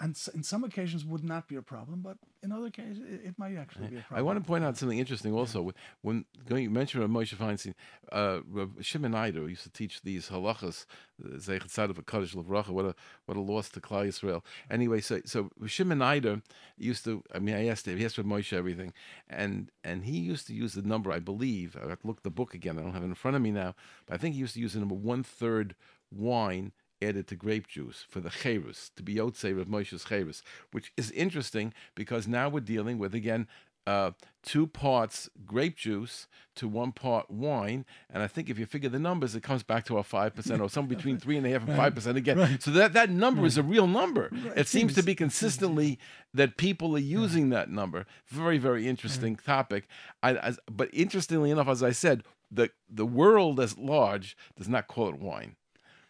[0.00, 3.34] s- in some occasions would not be a problem but in other cases it, it
[3.38, 5.72] might actually be a problem I want to point out something interesting also.
[6.02, 7.74] When going, you mentioned Moshe Feinstein,
[8.12, 8.40] uh,
[8.80, 10.84] Shimon Eider used to teach these halachas,
[11.22, 12.68] Zeichet Side of a Kaddish Levracha.
[12.68, 14.42] What a what a loss to Klal Yisrael.
[14.70, 16.42] Anyway, so so Shimon Eider
[16.76, 17.22] used to.
[17.34, 17.96] I mean, I asked him.
[17.98, 18.92] He asked Rav Moshe everything,
[19.28, 21.10] and and he used to use the number.
[21.10, 22.78] I believe I have to look the book again.
[22.78, 23.74] I don't have it in front of me now,
[24.06, 25.74] but I think he used to use the number one third
[26.12, 30.92] wine added to grape juice for the chayrus, to be Yotzei of Moshe's chayrus, which
[30.96, 33.46] is interesting because now we're dealing with, again,
[33.86, 34.10] uh,
[34.42, 37.84] two parts grape juice to one part wine.
[38.10, 40.68] And I think if you figure the numbers, it comes back to our 5% or
[40.68, 42.58] somewhere between 3.5 and 5% again.
[42.60, 44.30] So that, that number is a real number.
[44.56, 45.98] It seems to be consistently
[46.34, 48.06] that people are using that number.
[48.26, 49.86] Very, very interesting topic.
[50.22, 54.88] I, as, but interestingly enough, as I said, the, the world as large does not
[54.88, 55.56] call it wine.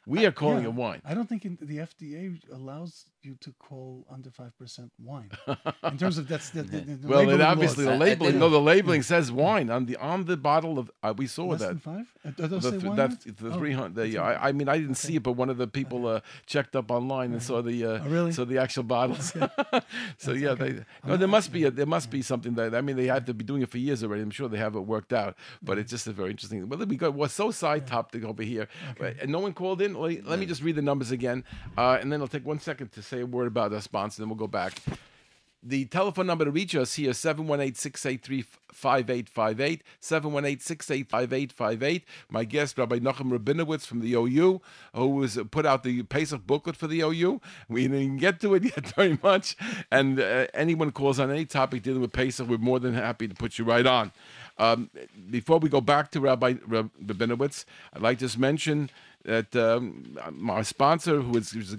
[0.06, 1.02] We are calling Yeah, it wine.
[1.04, 5.30] I don't think in, the FDA allows you to call under five percent wine.
[5.90, 7.98] In terms of that's the, the, the Well, obviously laws.
[7.98, 8.30] the I labeling.
[8.32, 10.90] think- No, the labeling says wine on the on the bottle of.
[11.02, 11.68] Uh, we saw less that.
[11.68, 12.06] than five.
[12.24, 12.96] Uh, The, say wine?
[12.96, 13.94] that's the Oh, three hundred.
[13.96, 14.36] that's Yeah, okay.
[14.36, 16.90] I, I mean, I didn't see it, but one of the people uh, checked up
[16.90, 18.32] online and saw the uh, Oh, really?
[18.32, 19.32] saw the actual bottles.
[20.18, 22.96] so yeah, they, no, there must be a, there must be something that I mean
[22.96, 24.22] they had to be doing it for years already.
[24.22, 26.68] I'm sure they have it worked out, but it's just a very interesting.
[26.68, 29.94] Well, we got was so side topic over here, But- and no one called in.
[29.94, 31.44] Let, let me just read the numbers again,
[31.76, 34.28] uh, and then I'll take one second to say a word about our sponsor, then
[34.28, 34.74] we'll go back.
[35.62, 42.02] The telephone number to reach us here is 718-683-5858, 718-685-5858.
[42.30, 44.60] My guest, Rabbi Nachum Rabinowitz from the OU,
[44.94, 47.40] who has put out the Pesach booklet for the OU.
[47.68, 49.56] We didn't get to it yet very much.
[49.90, 53.34] And uh, anyone calls on any topic dealing with Pesach, we're more than happy to
[53.34, 54.12] put you right on.
[54.58, 54.90] Um,
[55.30, 58.88] before we go back to Rabbi Rab- Rabinowitz, I'd like to just mention
[59.26, 60.16] that um,
[60.48, 61.72] our sponsor, who is, is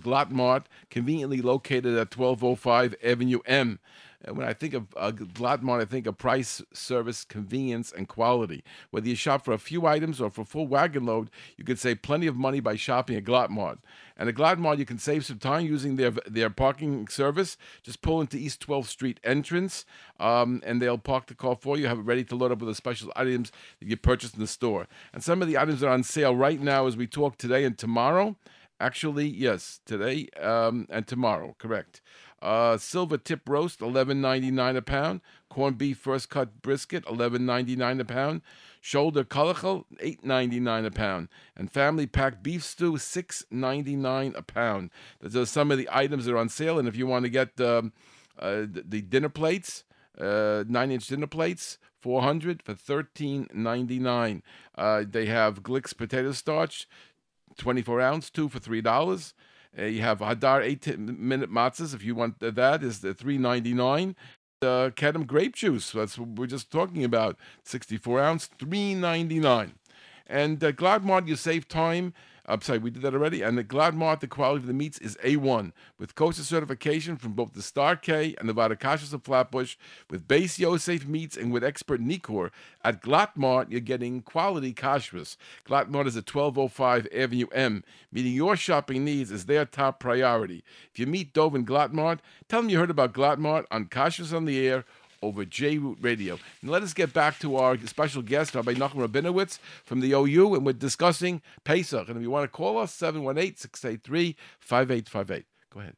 [0.90, 3.80] conveniently located at 1205 Avenue M.
[4.26, 8.64] When I think of uh, Glatt I think of price, service, convenience, and quality.
[8.90, 11.78] Whether you shop for a few items or for a full wagon load, you can
[11.78, 13.78] save plenty of money by shopping at Glatt
[14.18, 17.58] And at Glatt Mart, you can save some time using their their parking service.
[17.84, 19.86] Just pull into East 12th Street entrance,
[20.20, 22.70] um, and they'll park the car for you, have it ready to load up with
[22.70, 24.88] the special items that you purchased in the store.
[25.14, 27.78] And some of the items are on sale right now as we talk today and
[27.78, 28.36] tomorrow.
[28.80, 32.02] Actually, yes, today um, and tomorrow, correct.
[32.42, 35.22] Uh, silver tip roast, eleven ninety nine a pound.
[35.50, 38.42] Corned beef first cut brisket, eleven ninety nine a pound.
[38.80, 41.30] Shoulder kalachal, eight ninety nine a pound.
[41.56, 44.92] And family pack beef stew, six ninety nine a pound.
[45.20, 46.78] Those are some of the items that are on sale.
[46.78, 47.92] And if you want to get um,
[48.38, 49.84] uh, the, the dinner plates,
[50.20, 54.42] uh, nine inch dinner plates, 400 for 13.99.
[54.76, 56.88] Uh, they have Glicks potato starch,
[57.58, 59.34] 24 ounce, two for three dollars.
[59.78, 64.16] Uh, you have Hadar eight minute matzahs if you want that is the 3.99.
[64.60, 65.92] Uh, Kedem grape juice.
[65.92, 67.38] That's what we're just talking about.
[67.64, 69.74] 64 ounce, 3.99.
[70.26, 72.14] And uh, Glatt Mart, you save time.
[72.50, 73.42] I'm sorry, we did that already.
[73.42, 77.34] And the Glatt Mart, the quality of the meats is A1 with kosher certification from
[77.34, 79.76] both the Star K and the Vadakashas of Flatbush,
[80.10, 82.52] with base Yosef meats and with expert Nikor.
[82.86, 85.36] At Glatt Mart, you're getting quality kashrus.
[85.68, 87.84] Glatt Mart is at 1205 Avenue M.
[88.14, 90.64] Meeting your shopping needs is their top priority.
[90.94, 94.46] If you meet Dove and tell them you heard about Glatt Mart on Kashrus on
[94.46, 94.86] the Air
[95.22, 96.38] over J Root Radio.
[96.62, 100.56] And let us get back to our special guest, Rabbi Nachum Rabinowitz from the OU,
[100.56, 102.08] and we're discussing Pesach.
[102.08, 105.46] And if you want to call us, 718 683 5858.
[105.74, 105.96] Go ahead.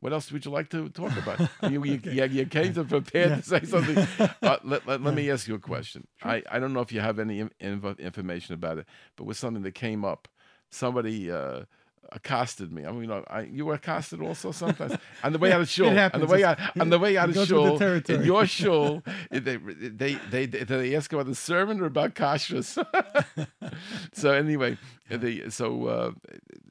[0.00, 1.40] What else would you like to talk about?
[1.70, 4.06] you, you, you, you came to prepare to say something.
[4.42, 6.06] Uh, let, let, let me ask you a question.
[6.22, 9.36] I, I don't know if you have any in, in- information about it, but with
[9.36, 10.28] something that came up,
[10.70, 11.64] somebody uh,
[12.12, 12.84] accosted me.
[12.84, 14.94] I mean, I, you were accosted also sometimes.
[15.22, 17.34] And the way out of shul, on the way out, on the way out of
[17.34, 21.86] the shul, in your shul, they, they, they, they, they ask about the sermon or
[21.86, 22.84] about kashrus.
[24.12, 24.76] so anyway,
[25.08, 26.10] they, so uh,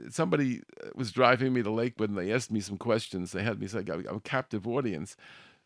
[0.09, 0.61] somebody
[0.95, 3.31] was driving me to Lakewood and they asked me some questions.
[3.31, 5.15] They had me say, I'm a captive audience.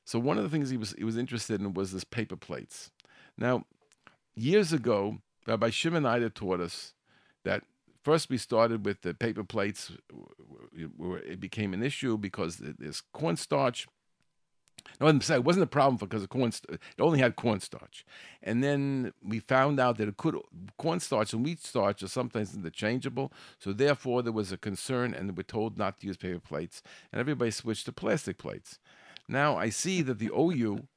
[0.05, 2.91] So one of the things he was he was interested in was this paper plates.
[3.37, 3.65] Now,
[4.35, 6.93] years ago, Rabbi Shimon Eider taught us
[8.03, 9.91] first we started with the paper plates,
[10.97, 13.87] where it became an issue because th- there's cornstarch.
[14.99, 16.51] No, I'm sorry, it wasn't a problem because of corn.
[16.69, 18.05] It only had cornstarch,
[18.41, 20.37] and then we found out that it could
[20.77, 23.31] cornstarch and wheat starch are sometimes interchangeable.
[23.59, 27.19] So therefore, there was a concern, and we're told not to use paper plates, and
[27.19, 28.79] everybody switched to plastic plates.
[29.27, 30.87] Now I see that the OU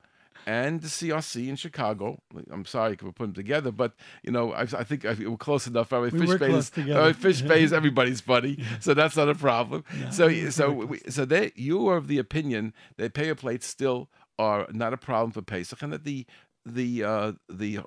[0.46, 2.22] and the CRC in Chicago.
[2.50, 5.36] I'm sorry I could put them together, but you know, I, I think I, we're
[5.36, 5.92] close enough.
[5.92, 7.00] I mean, We Fishbane is together.
[7.00, 9.84] uh, Fishbane is everybody's buddy, so that's not a problem.
[10.10, 14.08] so, we so, we, so they, you are of the opinion that paper plates still
[14.38, 16.26] are not a problem for Pesach, and that the
[16.64, 17.80] the uh, the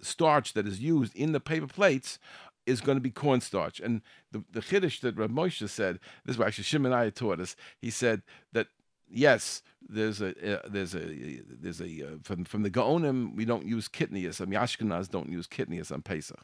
[0.00, 2.18] starch that is used in the paper plates
[2.66, 3.78] is going to be cornstarch.
[3.78, 4.02] And
[4.32, 7.56] the the chiddush that Rav Moshe said, this is what actually Shimon I taught us.
[7.80, 8.68] He said that
[9.10, 13.66] yes, there's a uh, there's a there's a uh, from from the Gaonim we don't
[13.66, 14.40] use kitnius.
[14.40, 16.40] I mean Ashkenaz don't use kitnius on Pesach.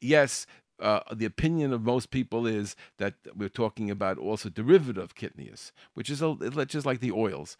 [0.00, 0.46] Yes.
[0.80, 6.08] Uh, the opinion of most people is that we're talking about also derivative kitnius, which
[6.08, 6.36] is a,
[6.66, 7.56] just like the oils.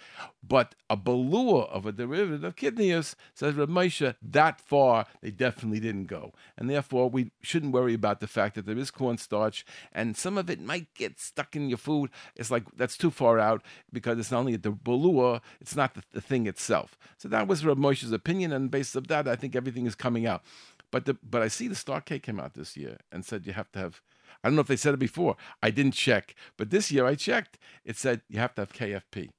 [0.47, 5.81] But a balua of a derivative of kitnius, says Rav Moshe, that far they definitely
[5.81, 6.33] didn't go.
[6.57, 10.49] And therefore, we shouldn't worry about the fact that there is cornstarch and some of
[10.49, 12.11] it might get stuck in your food.
[12.37, 16.03] It's like that's too far out because it's not only the balua, it's not the,
[16.13, 16.99] the thing itself.
[17.17, 20.27] So that was Rav Moshe's opinion, and based on that, I think everything is coming
[20.27, 20.43] out.
[20.91, 23.71] But the but I see the Star-K came out this year and said you have
[23.73, 24.01] to have.
[24.43, 25.37] I don't know if they said it before.
[25.63, 27.59] I didn't check, but this year I checked.
[27.85, 29.17] It said you have to have KFP.
[29.25, 29.31] You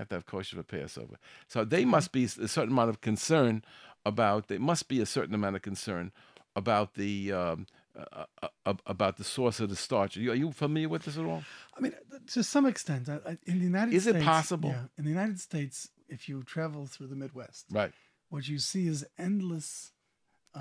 [0.00, 1.16] have to have kosher for Passover.
[1.48, 3.62] So they must be a certain amount of concern
[4.04, 4.48] about.
[4.48, 6.12] There must be a certain amount of concern
[6.54, 7.66] about the um,
[7.98, 10.16] uh, uh, uh, about the source of the starch.
[10.16, 11.42] Are you, are you familiar with this at all?
[11.76, 11.94] I mean,
[12.32, 14.70] to some extent, I- I- in the United Is it possible?
[14.70, 17.92] Yeah, in the United States, if you travel through the Midwest, Right.
[18.28, 19.95] what you see is endless uh,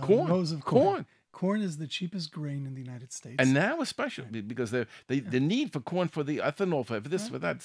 [0.01, 0.27] Corn.
[0.29, 0.83] rows of Corn.
[0.85, 1.05] corn.
[1.31, 3.35] Corn is the cheapest grain in the United States.
[3.39, 6.99] And now, especially be- because they they the need for corn for the ethanol for
[7.01, 7.61] this for that.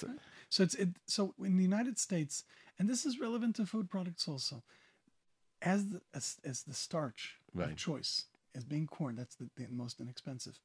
[0.48, 2.42] So it's it, so in the United States,
[2.78, 4.64] and this is relevant to food products also,
[5.62, 7.70] as the as, as the starch Right.
[7.70, 10.58] of choice as being corn, that's the, the most inexpensive.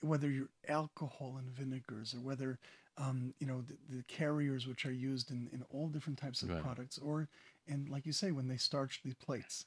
[0.00, 2.58] Whether you're alcohol and vinegars, or whether
[2.98, 6.50] um, you know the, the carriers which are used in, in all different types of
[6.50, 6.62] Right.
[6.62, 7.28] products, or
[7.66, 9.64] and like you say, when they starch the plates,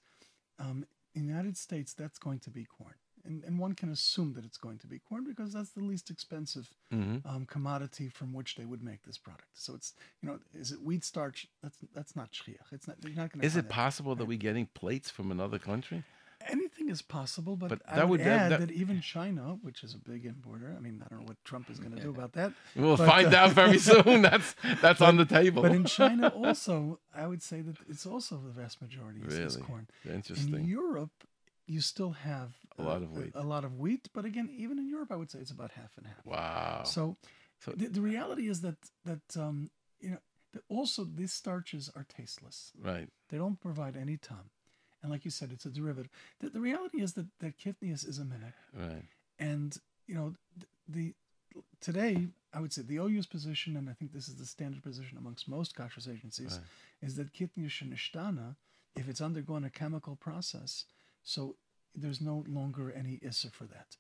[0.60, 0.86] um,
[1.17, 2.93] in the United States, that's going to be corn.
[3.25, 6.10] And, and one can assume that it's going to be corn because that's the least
[6.10, 7.27] expensive Mm-hmm.
[7.30, 9.49] um, commodity from which they would make this product.
[9.56, 9.89] So it's
[10.21, 11.39] you know, is it wheat starch?
[11.62, 12.67] That's that's not shchiach.
[12.71, 12.95] It's not.
[13.03, 13.45] You're not going to.
[13.45, 16.03] Is it possible that we're getting plates from another country?
[16.50, 19.58] Anything is possible, but, But I that would, would- that- add that- that, even China,
[19.62, 22.02] which is a big importer, I mean, I don't know what Trump is going to
[22.02, 22.54] do about that.
[22.76, 24.21] We'll but, find uh, out very soon.
[24.21, 25.62] That's that's on the table.
[25.63, 29.56] But in China, also, I would say that it's also the vast majority is, is
[29.56, 29.67] Really?
[29.67, 29.88] corn.
[30.06, 31.23] In Europe,
[31.65, 33.32] you still have A lot of wheat.
[33.36, 35.97] A, lot of wheat, but again, even in Europe, I would say it's about half
[35.97, 36.26] and half.
[36.26, 36.84] Wow.
[36.86, 37.17] So,
[37.60, 39.69] So- the, the reality is that that um,
[40.00, 40.19] you know
[40.54, 42.71] that also these starches are tasteless.
[42.80, 43.10] Right.
[43.30, 44.50] They don't provide any tom,
[45.07, 46.11] and like you said, it's a derivative.
[46.41, 49.05] The, the reality is that that kitnius is a minute, Right.
[49.39, 51.13] and you know th- the
[51.79, 55.17] today I would say the OU's position, and I think this is the standard position
[55.17, 57.07] amongst most kashrus agencies, Right.
[57.07, 58.55] is that kitnius nishtana,
[58.95, 60.85] if it's undergone a chemical process,
[61.23, 61.55] so
[61.95, 63.95] there's no longer any issa for that.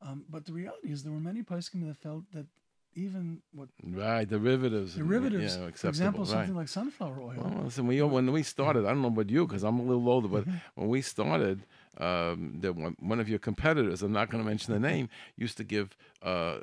[0.00, 2.46] Um, but the reality is there were many poskim that felt that
[2.94, 4.28] even what Right.
[4.28, 4.96] Derivatives.
[4.96, 6.30] and- derivatives, Yeah, for example, right.
[6.30, 7.34] something like sunflower oil.
[7.36, 10.08] Well, listen, we when we started, I don't know about you because I'm a little
[10.08, 10.56] older, but Mm-hmm.
[10.74, 11.64] when we started,
[11.98, 15.58] um, the, one, one of your competitors, I'm not going to mention the name, used
[15.58, 16.56] to give, uh,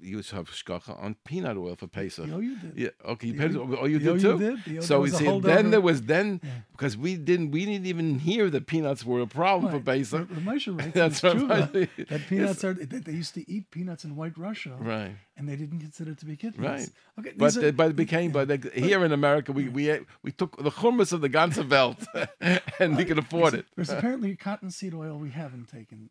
[0.00, 2.26] used to have hashgacha on peanut oil for Pesach.
[2.26, 2.72] The OU did.
[2.76, 2.88] Yeah.
[3.12, 3.28] Okay.
[3.28, 4.38] You The OU oh, you did too.
[4.38, 4.64] did.
[4.64, 6.50] The OU so you a see, then there was then Yeah.
[6.72, 9.84] because we didn't we didn't even hear that peanuts were a problem for Right.
[9.98, 10.20] Pesach.
[10.30, 11.72] R- Rav Moshe writes That's right.
[12.08, 15.16] that peanuts are that they used to eat peanuts in White Russia, Right.
[15.38, 16.58] And they didn't consider it to be kitnius.
[16.58, 16.90] Right.
[17.18, 20.32] Okay, But are- it, but it became but like, here in America we we we
[20.32, 22.00] took the hummus of the ganze Welt
[22.80, 23.64] and we could afford it.
[23.76, 26.10] There's apparently cottonseed oil we haven't taken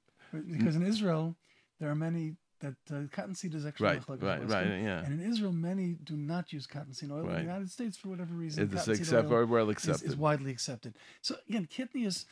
[0.56, 1.36] because in Israel
[1.80, 5.04] there are many that uh, cottonseed is actually Right, machlokes right, right, yeah.
[5.06, 7.28] And in Israel, many do not use cottonseed oil.
[7.30, 10.08] In the United States, for whatever reason, It's cottonseed accept, oil well is, accepted.
[10.10, 10.96] is widely accepted.
[11.22, 12.26] So again, kitnius,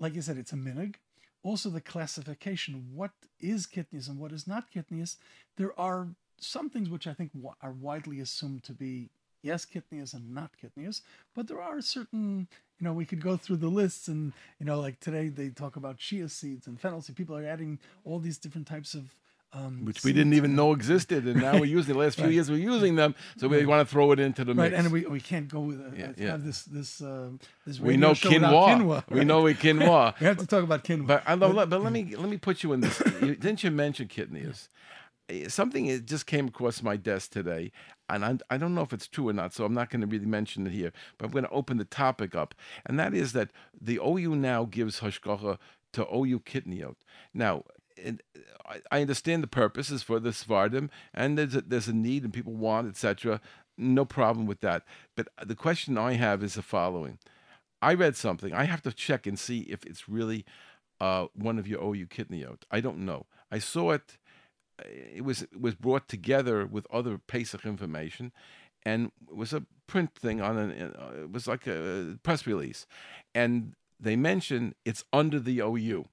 [0.00, 0.96] like you said, it's a minhag.
[1.44, 5.16] Also, the classification: what is kitnius and what is not kitnius.
[5.56, 6.08] There are
[6.40, 7.30] some things which I think
[7.62, 9.10] are widely assumed to be
[9.42, 11.00] yes kitnius and not kitnius,
[11.34, 12.48] but there are certain.
[12.80, 15.76] You know, we could go through the lists, and you know, like today they talk
[15.76, 17.16] about chia seeds and fennel seed.
[17.16, 19.14] People are adding all these different types of
[19.52, 22.34] um, which we didn't even know existed, and now we use the last few Right.
[22.34, 24.84] years we're using them, so we want to throw it into the Right, mix.
[24.84, 26.30] and we, we can't go with uh, Yeah, yeah.
[26.32, 27.30] have this this uh,
[27.66, 27.80] this.
[27.80, 28.52] we know quinoa.
[28.78, 30.14] quinoa, We know we quinoa.
[30.20, 31.06] We have to talk about quinoa.
[31.06, 33.00] But I love, but let me let me put you in this.
[33.22, 34.68] you- Didn't you mention kitnius?
[34.68, 34.74] Eh,
[35.48, 37.70] Something just came across my desk today,
[38.08, 40.06] and I, I don't know if it's true or not, so I'm not going to
[40.06, 40.92] really mention it here.
[41.18, 42.54] But I'm going to open the topic up,
[42.86, 45.58] and that is that the OU now gives hashgacha
[45.92, 46.96] to OU kitniot.
[47.34, 47.64] Now,
[48.66, 52.24] I- I understand the purpose is for the Sephardim, and there's a, there's a need
[52.24, 53.40] and people want, etc.
[53.76, 54.84] No problem with that.
[55.16, 57.18] But the question I have is the following:
[57.82, 58.52] I read something.
[58.52, 60.44] I have to check and see if it's really
[61.00, 62.62] uh, one of your OU kitniot.
[62.70, 63.26] I don't know.
[63.50, 64.16] I saw it.
[64.84, 68.32] It was it was brought together with other Pesach information,
[68.84, 70.94] and it was a print thing on an.
[70.96, 72.86] Uh, it was like a press release,
[73.34, 76.06] and they mention it's under the OU.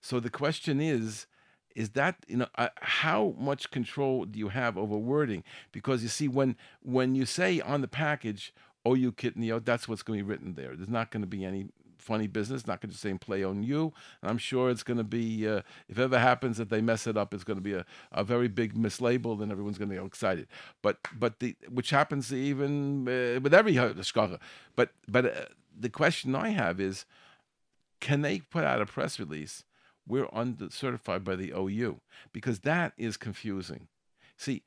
[0.00, 1.26] So the question is,
[1.74, 5.42] is that you know uh, how much control do you have over wording?
[5.72, 8.54] Because you see, when when you say on the package
[8.86, 10.74] OU kitniot, that's what's going to be written there.
[10.76, 11.66] There's not going to be any
[12.06, 12.66] funny business.
[12.66, 13.92] Not going to say play on you.
[14.22, 17.06] And I'm sure it's going to be, uh, if it ever happens that they mess
[17.06, 19.96] it up, it's going to be a, a very big mislabel, and everyone's going to
[19.96, 20.46] get excited.
[20.82, 24.38] But but the which happens even uh, with every hashgacha.
[24.74, 25.44] But but uh,
[25.78, 27.04] the question I have is,
[28.00, 29.64] can they put out a press release?
[30.08, 32.00] We're under certified by the OU
[32.32, 33.88] because that is confusing.
[34.36, 34.62] See,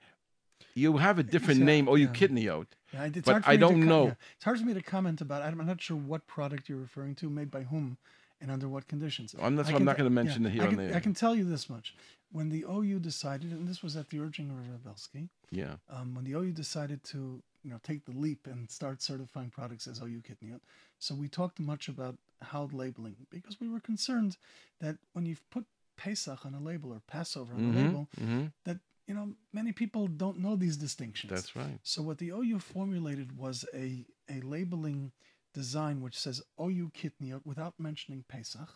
[0.73, 2.07] you have a different name, OU yeah.
[2.07, 2.67] kitniot.
[2.93, 4.05] Yeah, it's But hard for I me to don't com- know.
[4.05, 4.13] yeah.
[4.35, 5.41] It's hard for me to comment about.
[5.43, 7.97] I'm not sure what product you're referring to, made by whom,
[8.41, 9.35] and under what conditions.
[9.39, 11.13] I'm not- I I'm not gonna mention it here I on can, the- I can
[11.13, 11.93] tell you this much:
[12.31, 15.75] when the OU decided, and this was at the urging of Rav Belsky, Yeah.
[15.89, 19.87] um, when the OU decided to, you know, take the leap and start certifying products
[19.87, 20.61] as OU Kitniot.
[20.97, 24.37] So we talked much about how labeling because we were concerned
[24.79, 25.65] that when you've put
[25.97, 28.79] Pesach on a label or Passover on a label, hmm that
[29.09, 31.31] you know many people don't know these distinctions.
[31.31, 31.79] That's right.
[31.81, 35.11] So what the OU formulated was a, a labeling
[35.53, 38.69] design which says OU Kitniot without mentioning Pesach.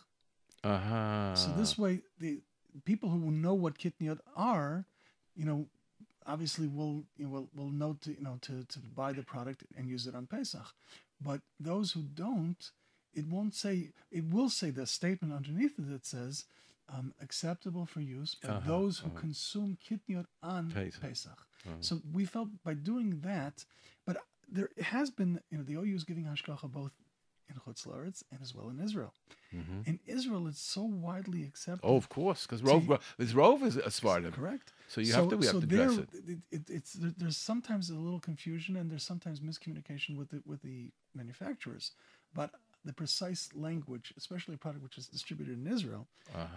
[0.64, 1.34] Uh huh.
[1.36, 2.40] So this way, the
[2.84, 4.86] people who know what Kitniot are,
[5.36, 5.66] you know,
[6.26, 9.62] obviously will you know, will, will know to you know to, to buy the product
[9.76, 10.66] and use it on Pesach.
[11.20, 12.70] But those who don't,
[13.14, 13.90] it won't say.
[14.10, 16.44] It will say the statement underneath it that says.
[16.88, 19.20] Um, acceptable for use by Uh-huh, those who uh-huh.
[19.20, 21.00] consume kitniot on Pesach.
[21.00, 21.38] Pesach.
[21.66, 21.74] Uh-huh.
[21.80, 23.64] So we felt by doing that,
[24.06, 24.18] but
[24.56, 26.92] there has been, you know, the OU is giving hashgacha both
[27.48, 29.12] in Chutz La'aretz and as well in Israel.
[29.52, 29.86] Mhm.
[29.90, 31.86] In Israel, it's so widely accepted.
[31.88, 32.86] Oh, of course, because Rove,
[33.42, 34.32] Rove is a Spartan.
[34.32, 34.72] correct.
[34.88, 36.08] So you have to we have to there, address it.
[36.32, 40.42] it, it, it's there, there's sometimes a little confusion and there's sometimes miscommunication with the
[40.44, 40.78] with the
[41.14, 41.92] manufacturers,
[42.34, 42.50] but
[42.84, 46.06] the precise language, especially a product which is distributed in Israel,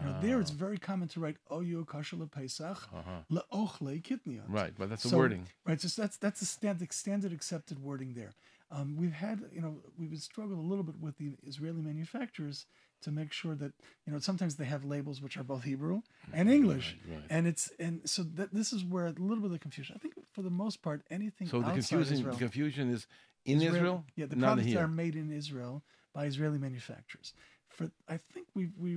[0.02, 3.22] you know, there it's very common to write "Oyo kasher pesach Uh-huh.
[3.32, 5.48] le'ochle kitniot." Right, but that's the wording.
[5.66, 8.34] Right, so that's that's the standard standard accepted wording there.
[8.70, 12.66] Um, we've had, you know, we've struggled a little bit with the Israeli manufacturers
[13.04, 13.72] to make sure that,
[14.06, 16.02] you know, sometimes they have labels which are both Hebrew
[16.34, 17.26] and English, Right, right.
[17.30, 19.96] and it's and so that this is where a little bit of the confusion.
[19.96, 23.08] I think for the most part, anything So the confusion, Israel, the confusion is
[23.46, 24.80] in Israel- Israel, yeah, the products here.
[24.84, 25.84] are made in Israel
[26.18, 27.30] by Israeli manufacturers.
[27.76, 28.92] For I think we we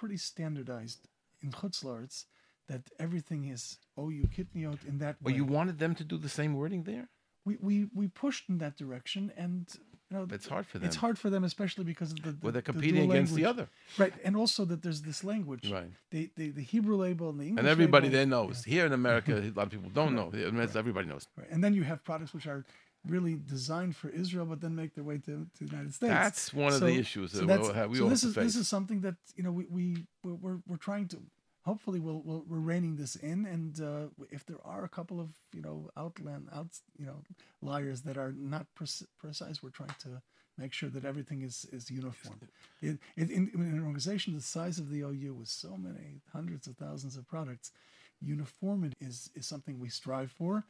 [0.00, 1.00] pretty standardized
[1.44, 2.24] in Chutz
[2.70, 3.62] that everything is
[3.98, 6.82] oh, OU kitniot in that way Well, you wanted them to do the same wording
[6.92, 7.06] there,
[7.48, 9.60] we, we we pushed in that direction and
[10.08, 10.86] you know but it's hard for them.
[10.88, 13.34] it's hard for them especially because of the, the Well, they're the competing dual against
[13.40, 13.66] the other,
[14.02, 15.92] right and also that there's this language right?
[16.14, 18.56] the, the the hebrew label and the english And everybody label, there knows.
[18.76, 20.28] Here in America, a lot of people don't know.
[20.30, 21.24] Here in America, Everybody knows.
[21.40, 21.50] right.
[21.52, 22.62] and then you have products which are
[23.06, 26.12] really designed for israel but then make their way to, to the united states.
[26.12, 28.34] That's one of the issues so that we'll have, we so all this have is
[28.34, 28.44] face.
[28.44, 31.18] this is something that you know we, we we're, we're, trying to
[31.64, 33.46] hopefully we'll, we'll we're reining this in.
[33.46, 37.22] And uh, if there are a couple of you know outland out you know
[37.62, 40.22] liars that are not pre- precise we're trying to
[40.56, 42.40] make sure that everything is is uniform.
[42.80, 46.66] It, it, in, in an organization the size of the OU with so many hundreds
[46.66, 47.72] of thousands of products
[48.20, 50.64] uniformity is is something we strive for.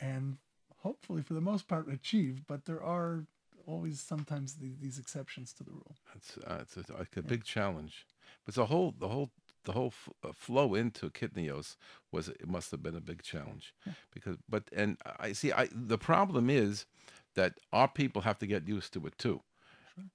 [0.00, 0.36] And
[0.78, 3.26] hopefully for the most part achieved, but there are
[3.66, 7.44] always sometimes the, these exceptions to the rule It's, uh, it's a, like a big
[7.44, 8.06] challenge.
[8.44, 9.30] But the whole, the whole,
[9.64, 11.76] the whole f- uh, flow into Kitnios
[12.12, 13.74] was it must have been a big challenge
[14.12, 14.36] because.
[14.48, 15.52] But and I see.
[15.52, 16.86] I the problem is
[17.34, 19.42] that our people have to get used to it too.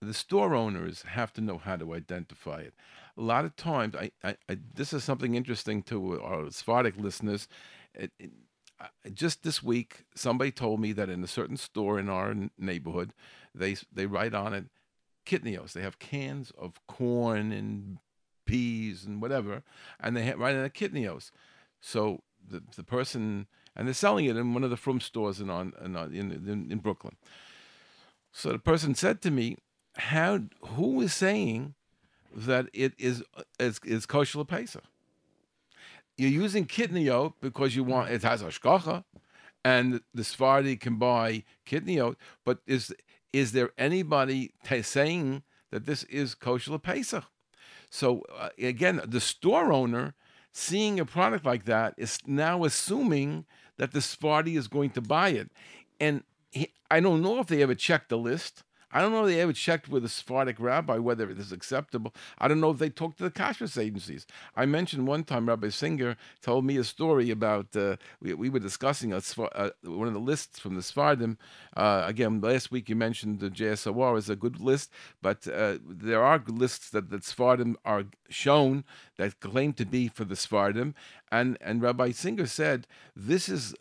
[0.01, 2.73] The store owners have to know how to identify it.
[3.17, 7.47] A lot of times, I, I, I this is something interesting to our Sephardic listeners.
[7.93, 8.31] It, it,
[9.13, 13.13] just this week, somebody told me that in a certain store in our neighborhood,
[13.53, 14.65] they they write on it
[15.25, 15.73] kitnios.
[15.73, 17.97] They have cans of corn and
[18.45, 19.63] peas and whatever,
[19.99, 21.31] and they write on it kitnios.
[21.79, 25.49] So the the person and they're selling it in one of the Frum stores in
[25.49, 27.15] on in uh, in, in, in Brooklyn.
[28.31, 29.57] So the person said to me,
[29.97, 30.41] "How?
[30.75, 31.75] Who is saying
[32.35, 34.83] that it is uh, is, is kosher Pesach?
[36.21, 39.03] You're using kitniyot because you want it has hashgacha,
[39.65, 42.15] and the Sephardi can buy kitniyot.
[42.45, 42.93] But is
[43.33, 45.41] is there anybody ta saying
[45.71, 47.23] that this is kosher Pesach?
[47.89, 50.13] So uh, again, the store owner
[50.51, 53.45] seeing a product like that is now assuming
[53.77, 55.49] that the Sephardi is going to buy it,
[55.99, 58.63] and he, I don't know if they ever checked the list.
[58.93, 62.13] I don't know if they ever checked with a Sephardic rabbi whether it is acceptable.
[62.37, 64.25] I don't know if they talked to the kashrus agencies.
[64.55, 68.59] I mentioned one time Rabbi Singer told me a story about uh, we, we were
[68.59, 71.37] discussing a, uh, one of the lists from the Sephardim.
[71.75, 76.23] Uh, again, last week you mentioned the JSOR is a good list, but uh, there
[76.23, 78.83] are lists that the Sephardim are shown
[79.17, 80.95] that claim to be for the Sephardim,
[81.31, 83.73] and and Rabbi Singer said this is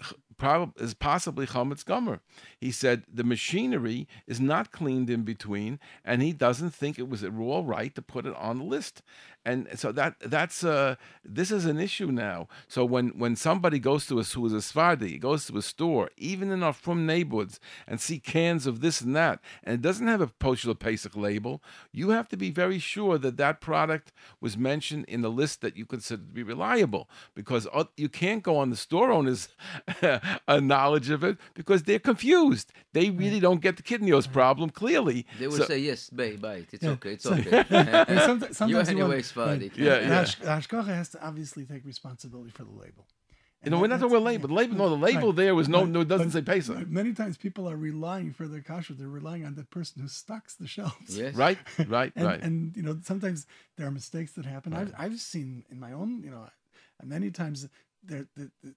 [0.77, 2.21] is possibly chametz gomer.
[2.59, 7.23] He said the machinery is not cleaned in between, and he doesn't think it was
[7.25, 9.03] at all right to put it on the list.
[9.45, 12.47] And so that that's uh this is an issue now.
[12.69, 16.11] So when when somebody goes to a who is a Sephardi, goes to a store,
[16.19, 20.09] even in our from neighborhoods, and see cans of this and that, and it doesn't
[20.09, 24.13] have a kosher Pesach label, you have to be very sure that that product
[24.43, 27.67] was mentioned in the list that you consider to be reliable, because
[27.97, 29.49] you can't go on the store owner's
[30.49, 32.73] uh, knowledge of it because they're confused.
[32.93, 35.27] They really don't get the kitnius problem clearly.
[35.39, 36.69] They will So- say yes, buy, buy it.
[36.73, 36.91] It's Yeah.
[36.91, 37.13] okay.
[37.13, 37.65] It's So- okay.
[37.71, 39.73] And someti- you sometimes you anyway, want- Sephardic.
[39.73, 39.79] right.
[39.79, 40.09] Yeah, The yeah.
[40.09, 43.07] Hash- the Hashgacha has to obviously take responsibility for the label.
[43.63, 44.49] You And know, we're that- not talking about that's- label.
[44.49, 45.37] The label, no, the label Right.
[45.37, 46.89] there was no, But- no, it doesn't but say Pesach.
[46.89, 48.97] Many times people are relying for their kashrut.
[48.97, 51.19] They're relying on the person who stocks the shelves.
[51.19, 51.35] Yes.
[51.35, 52.41] Right, right, and, right.
[52.41, 54.73] and you know sometimes there are mistakes that happen.
[54.73, 56.49] I've, I've seen in my own you know
[57.05, 57.69] many times
[58.03, 58.75] there the, the,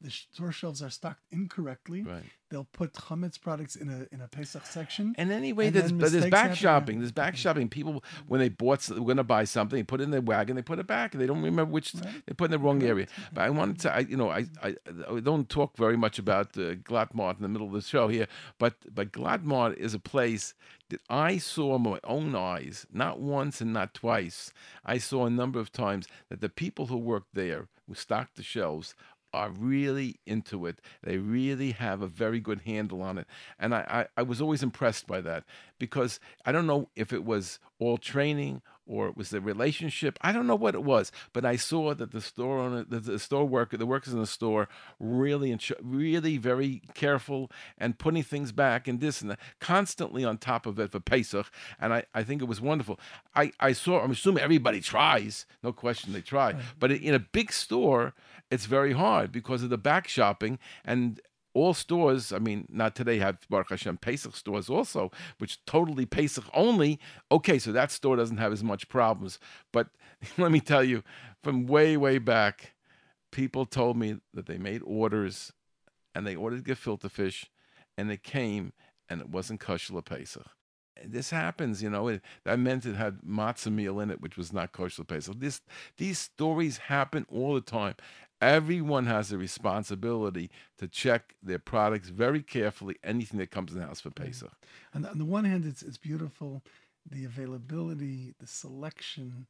[0.00, 2.02] the store shelves are stocked incorrectly.
[2.02, 2.24] Right.
[2.50, 5.14] They'll put chametz products in a in a Pesach section.
[5.18, 6.98] And anyway, And there's there's back happen, shopping.
[7.00, 7.68] There's back shopping.
[7.68, 10.62] People when they bought, going to buy something, they put it in their wagon, they
[10.62, 12.22] put it back, and they don't remember which Right.
[12.26, 13.06] they put in the wrong area.
[13.32, 14.76] But I wanted to, I, you know, I, I
[15.10, 18.08] I don't talk very much about uh, Glatt Mart in the middle of the show
[18.08, 18.28] here,
[18.58, 20.54] but but Glatt Mart is a place
[20.90, 24.52] that I saw my own eyes, not once and not twice.
[24.84, 28.42] I saw a number of times that the people who worked there, who stocked the
[28.42, 28.94] shelves,
[29.34, 30.80] are really into it.
[31.02, 33.26] They really have a very good handle on it.
[33.58, 35.44] And I, I, I was always impressed by that
[35.78, 40.18] because I don't know if it was all training or it was the relationship.
[40.20, 43.18] I don't know what it was, but I saw that the store owner, the, the
[43.18, 44.68] store worker, the workers in the store
[45.00, 50.66] really, really very careful and putting things back and this and that, constantly on top
[50.66, 51.50] of it for Pesach.
[51.80, 53.00] And I, I think it was wonderful.
[53.34, 57.52] I, I saw, I'm assuming everybody tries, no question they try, but in a big
[57.52, 58.12] store,
[58.50, 61.20] it's very hard because of the back shopping and
[61.54, 66.44] all stores, I mean, not today have Baruch Hashem Pesach stores also, which totally Pesach
[66.52, 66.98] only.
[67.30, 69.38] Okay, so that store doesn't have as much problems.
[69.72, 69.88] But
[70.38, 71.04] let me tell you,
[71.44, 72.74] from way, way back,
[73.30, 75.52] people told me that they made orders
[76.14, 77.46] and they ordered gefilte fish
[77.96, 78.72] and it came
[79.08, 80.46] and it wasn't kosher Pesach.
[81.04, 82.06] This happens, you know.
[82.08, 85.38] It, that meant it had matzah meal in it, which was not kosher Pesach.
[85.38, 85.60] This,
[85.96, 87.96] these stories happen all the time.
[88.44, 92.96] Everyone has a responsibility to check their products very carefully.
[93.02, 94.52] Anything that comes in the house for Pesach.
[94.92, 96.62] And on the one hand, it's it's beautiful,
[97.10, 99.46] the availability, the selection,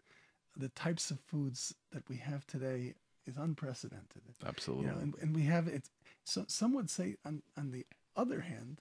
[0.56, 2.94] the types of foods that we have today
[3.26, 4.22] is unprecedented.
[4.46, 4.86] Absolutely.
[4.86, 5.84] You know, and, and we have it.
[6.24, 7.84] So some would say, on on the
[8.16, 8.80] other hand,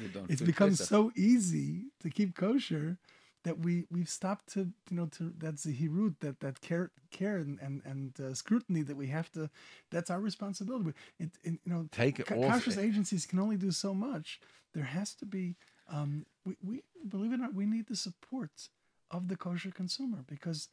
[0.00, 0.86] You don't it's become Pesach.
[0.88, 2.98] so easy to keep kosher
[3.44, 7.36] that we we've stopped to you know to that's the hirut that that care care
[7.36, 9.48] and and, and uh, scrutiny that we have to
[9.90, 12.64] that's our responsibility it, it you know Take it off.
[12.64, 14.40] kashrus agencies can only do so much
[14.74, 15.56] there has to be
[15.88, 18.68] um we, we believe it or not we need the support
[19.10, 20.68] of the kosher consumer because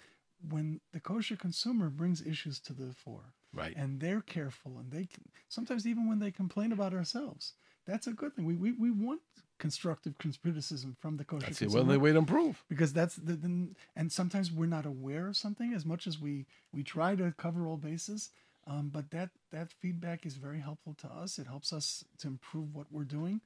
[0.50, 3.76] when the kosher consumer brings issues to the fore Right.
[3.76, 7.54] and they're careful and they can sometimes even when they complain about ourselves
[7.86, 9.22] that's a good thing we we, we want
[9.60, 12.64] constructive criticism from the kosher That's the consumer only way to improve.
[12.68, 16.46] because that's the, the and sometimes we're not aware of something as much as we
[16.74, 18.30] we try to cover all bases
[18.68, 22.74] um, but that that feedback is very helpful to us it helps us to improve
[22.74, 23.40] what we're doing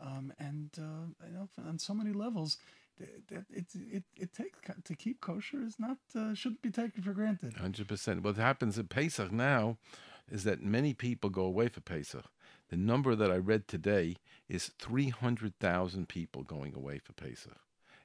[0.00, 2.58] um, and uh, you know on so many levels
[2.98, 7.02] that that it it it takes to keep kosher is not uh, shouldn't be taken
[7.02, 8.22] for granted Hundred percent.
[8.22, 9.78] What happens at Pesach now
[10.30, 12.26] is that many people go away for Pesach.
[12.72, 14.16] The number that I read today
[14.48, 17.58] is three hundred thousand people going away for Pesach.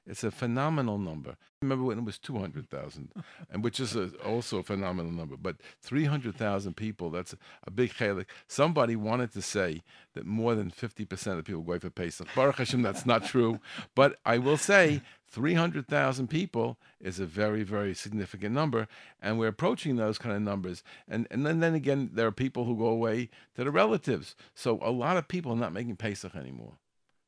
[0.08, 1.36] It's a phenomenal number.
[1.60, 3.12] Remember when it was two hundred thousand,
[3.50, 5.36] and which is a, also a phenomenal number.
[5.36, 7.34] But three hundred thousand people—that's
[7.66, 8.26] a big chalik.
[8.46, 9.82] Somebody wanted to say
[10.14, 12.28] that more than fifty percent of people go away for Pesach.
[12.34, 13.60] Baruch Hashem, that's not true.
[13.94, 18.88] But I will say 300,000 people is a very, very significant number.
[19.20, 20.82] And we're approaching those kind of numbers.
[21.06, 24.34] And, and then, then again, there are people who go away to the relatives.
[24.54, 26.74] So a lot of people are not making Pesach anymore.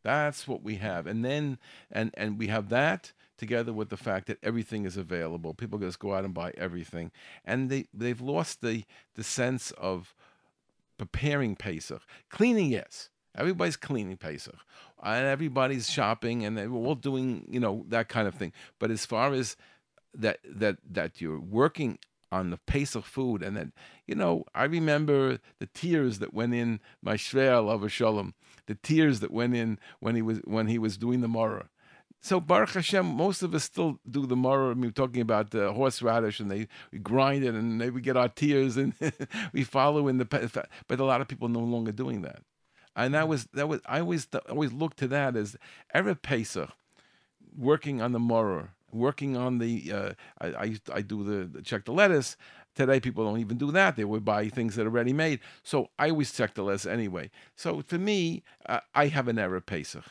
[0.03, 1.07] That's what we have.
[1.07, 1.59] And then,
[1.91, 5.55] and, and we have that together with the fact that everything is available.
[5.55, 7.11] People just go out and buy everything.
[7.45, 8.85] And they, they've lost the,
[9.15, 10.15] the sense of
[10.99, 12.03] preparing Pesach.
[12.29, 13.09] Cleaning, yes.
[13.37, 14.57] Everybody's cleaning Pesach,
[15.03, 18.53] and everybody's shopping, and they're all doing, you know, that kind of thing.
[18.81, 19.57] But as far as
[20.13, 22.01] that that that you're working
[22.33, 23.69] on the Pesach food, and that
[24.09, 28.35] you know, I remember the tears that went in my shvel of Shalom,
[28.71, 31.67] the tears that went in when he was when he was doing the maror.
[32.21, 34.71] So Baruch Hashem, most of us still do the maror.
[34.71, 38.17] I mean, we're talking about the horseradish, and they we grind it, and we get
[38.17, 38.95] our tears, and
[39.53, 40.69] we follow in the.
[40.87, 42.45] But a lot of people no longer doing that,
[42.95, 45.57] and that was that was I always always look to that as
[45.93, 46.71] erev Pesach,
[47.59, 49.93] working on the maror, working on the.
[49.93, 52.37] Uh, I I, I do the check the lettuce.
[52.75, 53.97] Today, people don't even do that.
[53.97, 55.41] They would buy things that are ready made.
[55.63, 57.31] So I always check the lettuce anyway.
[57.57, 60.05] So for me, uh, I have an erev Pesach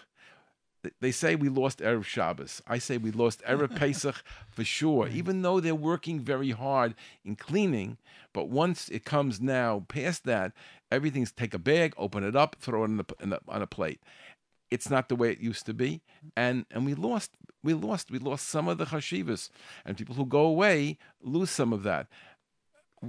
[1.01, 2.62] they say we lost Erev Shabbos.
[2.68, 6.95] I say we lost Erev Pesach for sure, even though they're working very hard
[7.26, 7.97] in cleaning.
[8.34, 10.53] But once it comes now past that,
[10.91, 13.68] everything's take a bag, open it up, throw it in the, in the, on a
[13.68, 14.01] plate.
[14.72, 16.01] It's not the way it used to be,
[16.38, 17.32] and and we lost
[17.64, 19.49] we lost we lost some of the chashivas,
[19.84, 22.05] and people who go away lose some of that.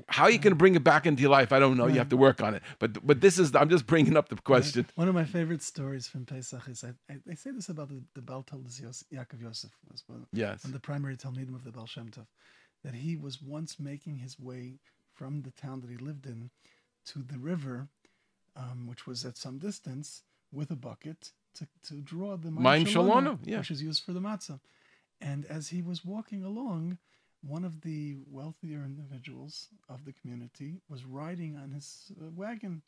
[0.08, 1.86] How are you can bring it back into your life, I don't know.
[1.86, 2.62] You have to work on it.
[2.78, 4.86] But but this is I'm just bringing up the question.
[4.94, 8.00] One of my favorite stories from Pesach is I, I, I say this about the,
[8.14, 8.80] the Baal Toldos
[9.12, 10.64] Yaakov Yosef, was one, Yes.
[10.64, 12.26] one of the primary talmidim of the Baal Shem Tov,
[12.84, 14.78] that he was once making his way
[15.12, 16.50] from the town that he lived in
[17.06, 17.88] to the river,
[18.56, 20.22] um, which was at some distance,
[20.52, 23.58] with a bucket to, to draw the mayim shelanu, yeah.
[23.58, 24.60] which is used for the matzah.
[25.20, 26.98] And as he was walking along,
[27.42, 32.82] one of the wealthier individuals of the community was riding on his uh, wagon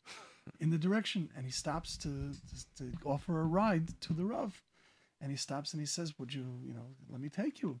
[0.59, 2.33] in the direction, and he stops to,
[2.77, 4.61] to to offer a ride to the Rav,
[5.19, 7.79] and he stops and he says, "Would you, you know, let me take you?"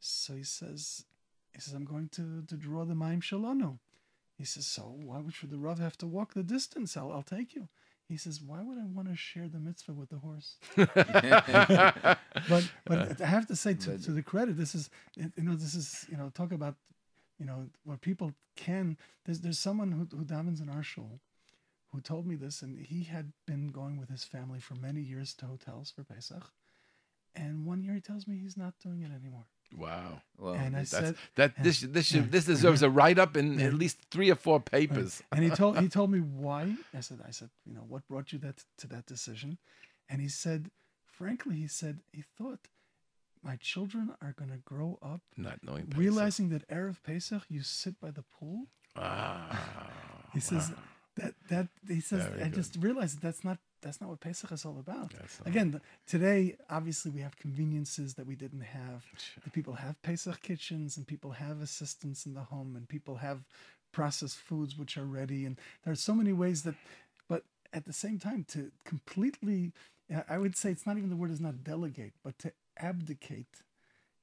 [0.00, 1.04] So he says,
[1.52, 3.78] "He says I'm going to to draw the mayim shelanu."
[4.36, 6.96] He says, "So why would should the Rav have to walk the distance?
[6.96, 7.68] I'll I'll take you."
[8.08, 12.98] He says, "Why would I want to share the mitzvah with the horse?" but but
[12.98, 16.06] uh, I have to say to, to the credit, this is you know this is
[16.10, 16.76] you know talk about
[17.38, 18.96] you know where people can.
[19.24, 21.20] There's there's someone who who davens in our shul
[21.92, 25.34] who told me this, and he had been going with his family for many years
[25.34, 26.50] to hotels for Pesach,
[27.34, 29.46] and one year he tells me he's not doing it anymore.
[29.76, 30.22] Wow.
[30.38, 30.52] Wow.
[30.54, 33.74] and I That's said, that this this should, this deserves a write up in at
[33.74, 35.22] least three or four papers.
[35.32, 36.74] and he told he told me why.
[36.94, 39.58] I said I said you know what brought you that to that decision,
[40.08, 40.70] and he said,
[41.04, 42.68] frankly, he said he thought
[43.42, 45.98] my children are going to grow up Not knowing Pesach.
[46.00, 48.66] realizing that erev Pesach you sit by the pool.
[48.96, 50.72] Ah, He says
[51.16, 52.54] that that he says Very I good.
[52.54, 55.12] just realized that that's not that's not what Pesach is all about.
[55.46, 59.04] Again, today obviously we have conveniences that we didn't have.
[59.44, 63.44] The people have Pesach kitchens and people have assistants in the home and people have
[63.92, 66.74] processed foods which are ready and there are so many ways that
[67.28, 69.72] but at the same time to completely
[70.28, 73.62] I would say it's not even the word is not delegate but to abdicate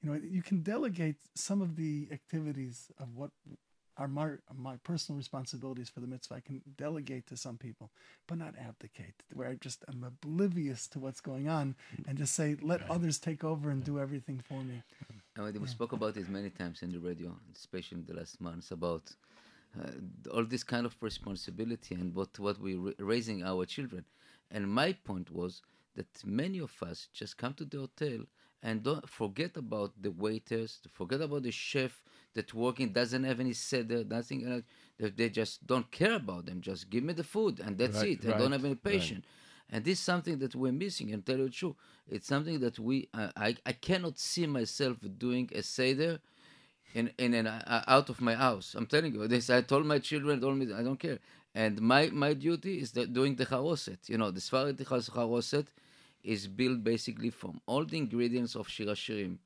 [0.00, 3.30] you know you can delegate some of the activities of what
[3.98, 6.34] are my my personal responsibilities for the mitzvah.
[6.34, 7.90] I can delegate to some people,
[8.26, 11.74] but not abdicate, where I just am oblivious to what's going on
[12.06, 14.82] and just say, let others take over and do everything for me.
[15.36, 18.70] And we spoke about it many times in the radio, especially in the last months,
[18.70, 19.12] about
[19.78, 19.90] uh,
[20.32, 24.04] all this kind of responsibility and what what we're raising our children.
[24.50, 25.62] And my point was
[25.96, 28.26] that many of us just come to the hotel
[28.66, 31.92] and don't forget about the waiters, forget about the chef
[32.36, 34.40] that working doesn't have any seder, nothing.
[34.52, 36.58] uh, they just don't care about them.
[36.70, 38.26] Just give me the food and that's Right, it.
[38.30, 38.92] I don't have any right.
[38.92, 39.24] patience.
[39.72, 41.08] And this is something that we're missing.
[41.12, 41.76] And tell you the truth,
[42.14, 44.96] it's something that we uh, I I cannot see myself
[45.26, 46.12] doing a seder
[46.94, 48.74] in in an uh, out of my house.
[48.78, 49.50] I'm telling you this.
[49.50, 51.18] I told my children, told me I don't care.
[51.54, 54.00] And my my duty is that doing the charoset.
[54.08, 55.66] You know, the Sfaradi charoset
[56.34, 59.38] is built basically from all the ingredients of shir hashirim.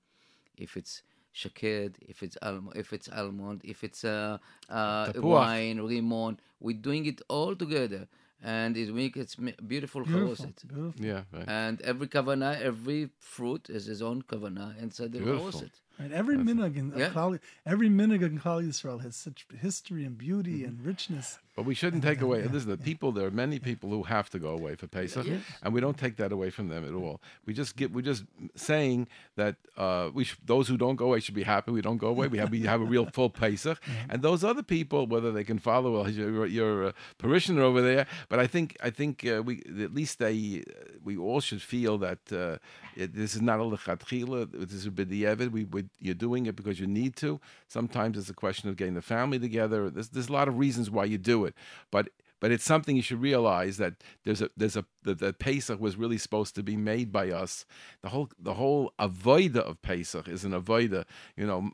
[0.57, 1.03] If it's
[1.33, 7.07] shaked, if it's almond, if it's almond, if it's uh, uh, wine, rimon, we're doing
[7.07, 8.03] it all together,
[8.43, 9.37] and it makes it
[9.69, 10.67] beautiful, Beautiful, charoset.
[10.69, 11.05] beautiful.
[11.11, 11.45] yeah, right.
[11.47, 15.53] And every kavana, every fruit has its own kavana inside the Beautiful.
[15.53, 15.71] charoset.
[16.01, 16.13] Right?
[16.13, 17.11] Every minhag in Yeah.
[17.11, 21.39] Klal- every minhag in Klal Yisrael has such history and beauty and richness.
[21.57, 22.43] But we shouldn't take away.
[22.45, 23.13] Listen, the people.
[23.13, 25.43] There are many people who have to go away for Pesach, Yes.
[25.63, 27.21] and we don't take that away from them at all.
[27.45, 27.93] We just get.
[27.93, 28.25] We're just
[28.57, 31.71] saying that uh, we sh- those who don't go away should be happy.
[31.73, 32.29] We don't go away.
[32.29, 33.79] We have we have a real full Pesach,
[34.09, 38.07] and those other people, whether they can follow well, your, your uh, parishioner over there.
[38.31, 40.65] But I think I think uh, we at least they
[41.05, 42.57] we all should feel that uh,
[43.01, 44.51] it, this is not a lechatchila.
[44.53, 45.51] This is a b'di'evid.
[45.51, 47.41] We would you're doing it because you need to.
[47.69, 49.91] Sometimes it's a question of getting the family together.
[49.91, 51.55] There's there's a lot of reasons why you do it,
[51.91, 52.11] but
[52.41, 56.19] but it's something you should realize that there's a there's a the Pesach was really
[56.19, 57.65] supposed to be made by us.
[58.03, 61.05] The whole the whole avoida of Pesach is an avoida.
[61.37, 61.71] You know,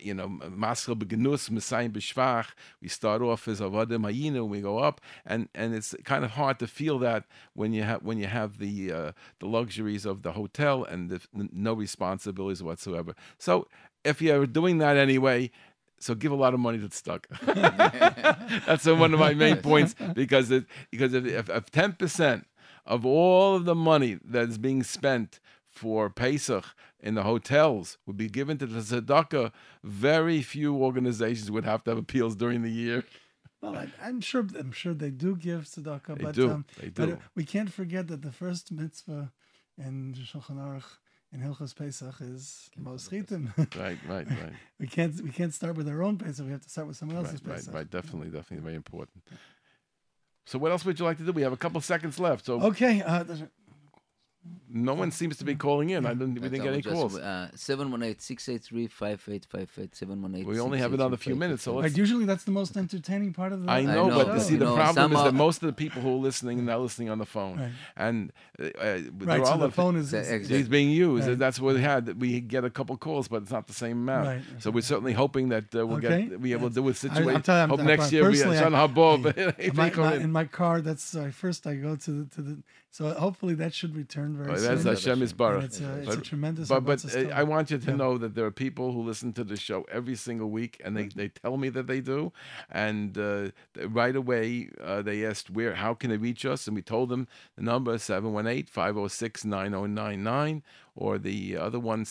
[0.00, 2.48] you know, maschel begenus mesayim b'shvach.
[2.82, 6.58] We start off as avoda mayinu, we go up, and and it's kind of hard
[6.58, 10.32] to feel that when you have when you have the uh, the luxuries of the
[10.32, 13.14] hotel and the, no responsibilities whatsoever.
[13.38, 13.68] So
[14.04, 15.50] if you're doing that anyway,
[16.00, 17.28] so give a lot of money to Stuck.
[18.66, 22.46] That's one of my main points because it, because if ten percent
[22.86, 26.64] of all of the money that's being spent for Pesach
[27.00, 29.52] in the hotels would be given to the tzedakah,
[29.84, 33.04] very few organizations would have to have appeals during the year.
[33.60, 34.46] Well, I, am sure.
[34.58, 36.50] I'm sure they do give tzedakah, They but do.
[36.50, 37.18] um, They but do.
[37.34, 39.32] we can't forget that the first mitzvah
[39.76, 40.98] in Shulchan Aruch
[41.32, 43.48] in Hilchos Pesach is maos chitim.
[43.76, 44.52] Right, right, right.
[44.80, 46.44] we can't we can't start with our own Pesach.
[46.46, 47.74] We have to start with someone else's right, Pesach.
[47.74, 47.80] right.
[47.80, 49.22] right, Definitely, definitely very important.
[50.46, 51.32] So, what else would you like to do?
[51.32, 52.46] We have a couple seconds left.
[52.46, 53.02] So, Okay.
[53.02, 53.50] Uh, there's a-
[54.70, 56.06] no one seems to be calling in.
[56.06, 56.34] I didn't.
[56.34, 57.14] We didn't get any calls.
[57.14, 61.96] just, Uh, 718-683-5858, 718 We only have another few minutes, so let's.
[61.96, 63.70] usually that's the most entertaining part of the.
[63.70, 64.38] I of the know, but show.
[64.38, 66.62] see, the You know, problem is that most of the people who are listening are
[66.62, 67.72] not listening on the phone, Right.
[67.96, 69.40] and uh, uh, right.
[69.40, 70.10] are So other the phone is.
[70.12, 71.26] The is- He's being used.
[71.28, 71.38] Right.
[71.38, 72.20] That's what we had.
[72.20, 74.26] We get a couple calls, but it's not the same amount.
[74.26, 74.42] Right.
[74.60, 76.26] So we're certainly hoping that uh, we'll Okay.
[76.28, 77.42] get be able to do a I- I'm situation.
[77.42, 79.58] telling you, Hope I'm- next I'm- year we personally, I- Shana Habov.
[79.68, 82.58] in my, my, in my car, that's uh, first I go to the to the.
[82.90, 84.82] So hopefully that should return very Oh, soon.
[84.82, 85.64] that's Hashem is Baruch.
[85.64, 86.68] it's, a, it's But- a tremendous.
[86.68, 87.96] But but Avodah uh, I want you to Yeah.
[87.96, 91.08] know that there are people who listen to the show every single week, and they,
[91.08, 92.32] they tell me that they do,
[92.70, 93.50] and uh,
[93.88, 97.28] right away uh, they asked where how can they reach us, and we told them
[97.56, 100.62] the number is 718-506-9099
[100.96, 102.04] or the other one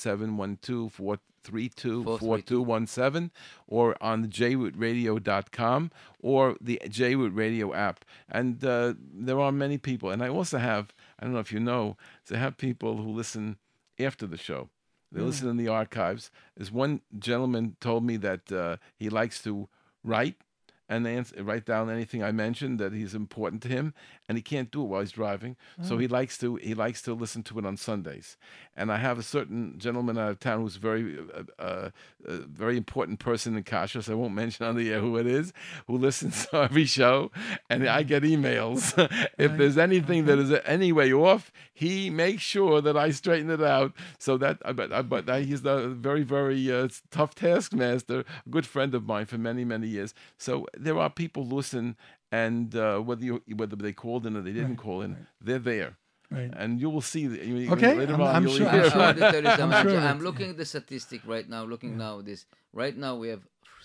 [1.49, 3.31] 712-432-4217
[3.67, 5.91] or on the jrootradio.com
[6.21, 10.93] or the JRoot Radio app, and uh, there are many people, and I also have
[11.19, 11.97] I don't know if you know,
[12.31, 13.57] I have people who listen
[13.99, 14.69] after the show.
[15.11, 16.31] They listen in the archives.
[16.55, 19.69] There's one gentleman told me that uh, he likes to
[20.03, 20.35] write
[20.89, 23.93] and answer, write down anything I mentioned that is important to him,
[24.29, 25.55] and he can't do it while he's driving.
[25.81, 28.37] So he likes to he likes to listen to it on Sundays.
[28.75, 31.89] And I have a certain gentleman out of town who's very uh, uh,
[32.27, 34.09] uh, very important person in Kashrus.
[34.09, 35.51] I won't mention on the air who it is,
[35.87, 37.31] who listens to every show,
[37.69, 38.93] and I get emails.
[39.37, 39.57] if Right.
[39.57, 43.93] there's anything that is any way off, he makes sure that I straighten it out.
[44.19, 48.65] So that, uh, but, uh, but he's a very, very uh, tough taskmaster, a good
[48.65, 50.13] friend of mine for many, many years.
[50.37, 51.95] So there are people who listen,
[52.31, 55.23] and uh, whether you, whether they called in or they didn't Right, call in, right.
[55.41, 55.97] they're there.
[56.29, 56.51] Right.
[56.57, 57.21] And you will see.
[57.21, 57.31] you-
[57.63, 59.65] you- Okay, later I'm- on, I'm you'll sure- I'm I want to tell you sure
[60.01, 61.63] I'm, that- looking at the statistic right now.
[61.63, 63.43] Looking now this right now we have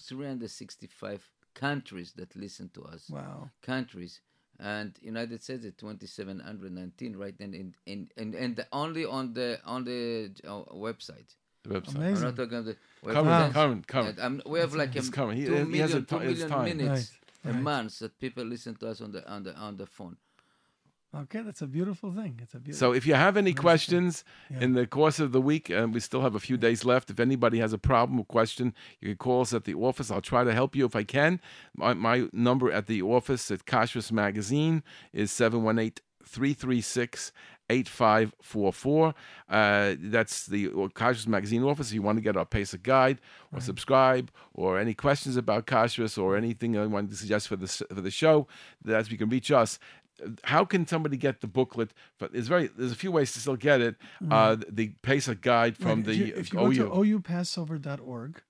[0.09, 3.09] 365 countries that listen to us.
[3.11, 3.51] Wow.
[3.63, 4.21] Countries
[4.59, 9.59] and United States is 2719 right then in in and, and the, only on the
[9.65, 11.35] on the uh, website.
[11.65, 11.89] The website.
[11.91, 12.25] I'm Amazing.
[12.25, 12.77] not talking about the
[13.13, 13.53] Current, website.
[13.53, 14.19] current, current.
[14.19, 15.39] And, um, we have like a It's current.
[15.39, 16.65] He- two he has million, ti- two it's million time.
[16.65, 17.13] minutes
[17.45, 17.63] Right, a right.
[17.63, 20.17] month that people listen to us on the on the on the phone.
[21.15, 22.41] Okay, that's a beautiful thing.
[22.43, 22.79] It's a beautiful.
[22.79, 24.61] So if you have any questions Yeah.
[24.63, 27.21] in the course of the week, and we still have a few days left, if
[27.21, 30.11] anybody has a problem or question, you can call us at the office.
[30.11, 31.39] I'll try to help you if I can.
[31.77, 34.83] My, my number at the office at Kashrus Magazine
[35.13, 37.31] is 718 336
[37.73, 39.15] 8544.
[39.49, 41.89] Uh, that's the Kashrus Magazine office.
[41.89, 43.21] If you want to get our Pesach guide
[43.53, 47.67] or subscribe or any questions about Kashrus or anything I want to suggest for the,
[47.67, 48.47] for the show,
[48.85, 49.79] that's you can reach us
[50.45, 51.93] how can somebody get the booklet?
[52.19, 53.97] But there's very there's a few ways to still get it.
[54.31, 56.75] Uh, the Pesach guide from Right, the if you, if you OU.
[56.91, 58.43] go to oupassover.org,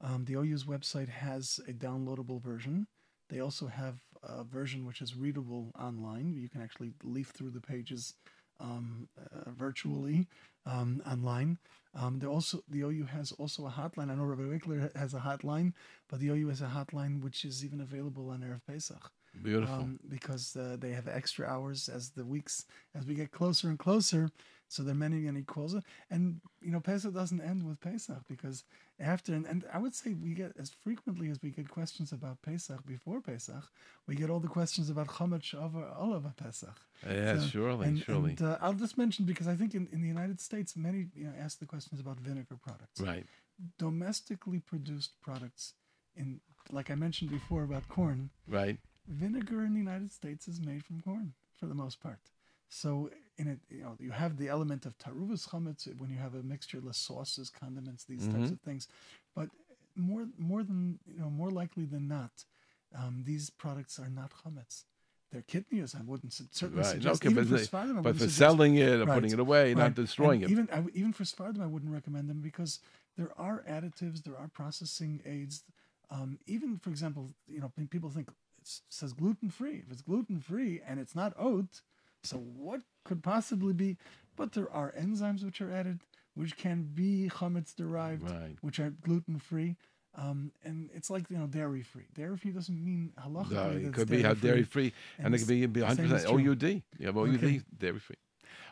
[0.00, 2.86] um, the OU's website has a downloadable version.
[3.28, 6.34] They also have a version which is readable online.
[6.34, 8.14] You can actually leaf through the pages
[8.60, 10.26] um, uh, virtually
[10.66, 11.58] um, online.
[11.94, 14.10] Um, also the OU has also a hotline.
[14.10, 15.72] I know Rabbi Wikler has a hotline,
[16.08, 19.10] but the OU has a hotline which is even available on Erev Pesach
[19.42, 19.74] Beautiful.
[19.74, 23.78] um, because uh, they have extra hours as the weeks as we get closer and
[23.78, 24.30] closer.
[24.68, 25.74] So there are many many calls,
[26.10, 28.64] and you know Pesach doesn't end with Pesach because
[29.00, 32.42] after and, and I would say we get as frequently as we get questions about
[32.42, 33.64] Pesach before Pesach,
[34.06, 36.74] we get all the questions about Chomet over Oliver Pesach.
[37.06, 38.30] yeah, So- surely, and, surely.
[38.30, 41.24] And, uh, I'll just mention because I think in, in the United States many you
[41.26, 43.24] know ask the questions about vinegar products right.
[43.78, 45.74] domestically produced products
[46.16, 46.40] in
[46.70, 48.78] like I mentioned before about corn Right.
[49.06, 52.18] vinegar in the United States is made from corn for the most part.
[52.68, 56.34] So in it, you know, you have the element of taruvas chametz when you have
[56.34, 58.52] a mixture of sauces, condiments, these types Mhm.
[58.52, 58.88] of things.
[59.34, 59.48] But
[59.96, 62.44] more, more than you know, more likely than not,
[62.94, 64.84] um, these products are not chametz.
[65.30, 65.94] their kitnius.
[65.94, 66.86] I wouldn't certainly Right.
[66.86, 67.20] suggest.
[67.22, 69.14] Okay, even but, for I but for suggest- selling it or Right.
[69.16, 70.52] putting it away, not destroying And it.
[70.52, 72.80] Even I even for Sephardim, I wouldn't recommend them because
[73.18, 75.64] there are additives, there are processing aids.
[76.08, 79.82] Um, even for example, you know, people think it says gluten free.
[79.84, 81.82] If it's gluten free and it's not oat,
[82.28, 83.96] so what could possibly be?
[84.36, 86.00] But there are enzymes which are added,
[86.34, 88.56] which can be chametz derived, Right.
[88.60, 89.76] which are gluten free.
[90.14, 92.06] Um, and it's like you know dairy free.
[92.14, 93.50] Dairy free doesn't mean halacha.
[93.52, 96.16] No, it could be dairy free, and, And it could be, be the same 100%
[96.16, 96.50] is true.
[96.52, 96.62] OUD.
[96.98, 97.60] You have OUD, Okay.
[97.76, 98.16] dairy free.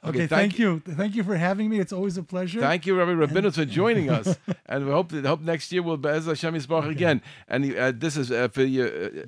[0.05, 0.83] Okay, okay thank, thank you.
[0.87, 0.95] you.
[0.95, 1.81] Thank you for having me.
[1.81, 2.61] It's always a pleasure.
[2.61, 4.37] Thank you, Rabbi Rabinowitz, for joining us.
[4.67, 6.91] and we hope that, hope next year we'll be as Hashem Yisbach okay.
[6.91, 7.23] again.
[7.49, 8.85] And uh, this is uh, for you.
[8.85, 9.23] Uh,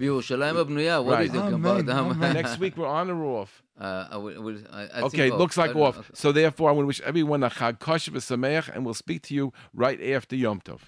[1.03, 2.34] right.
[2.34, 3.62] Next week we're on or off?
[3.80, 5.96] Uh, I I I, okay, looks like off.
[5.96, 6.05] Know.
[6.12, 9.34] So therefore, I want to wish everyone a Chag Kosher V'Sameach, and we'll speak to
[9.34, 10.80] you right after Yom Tov.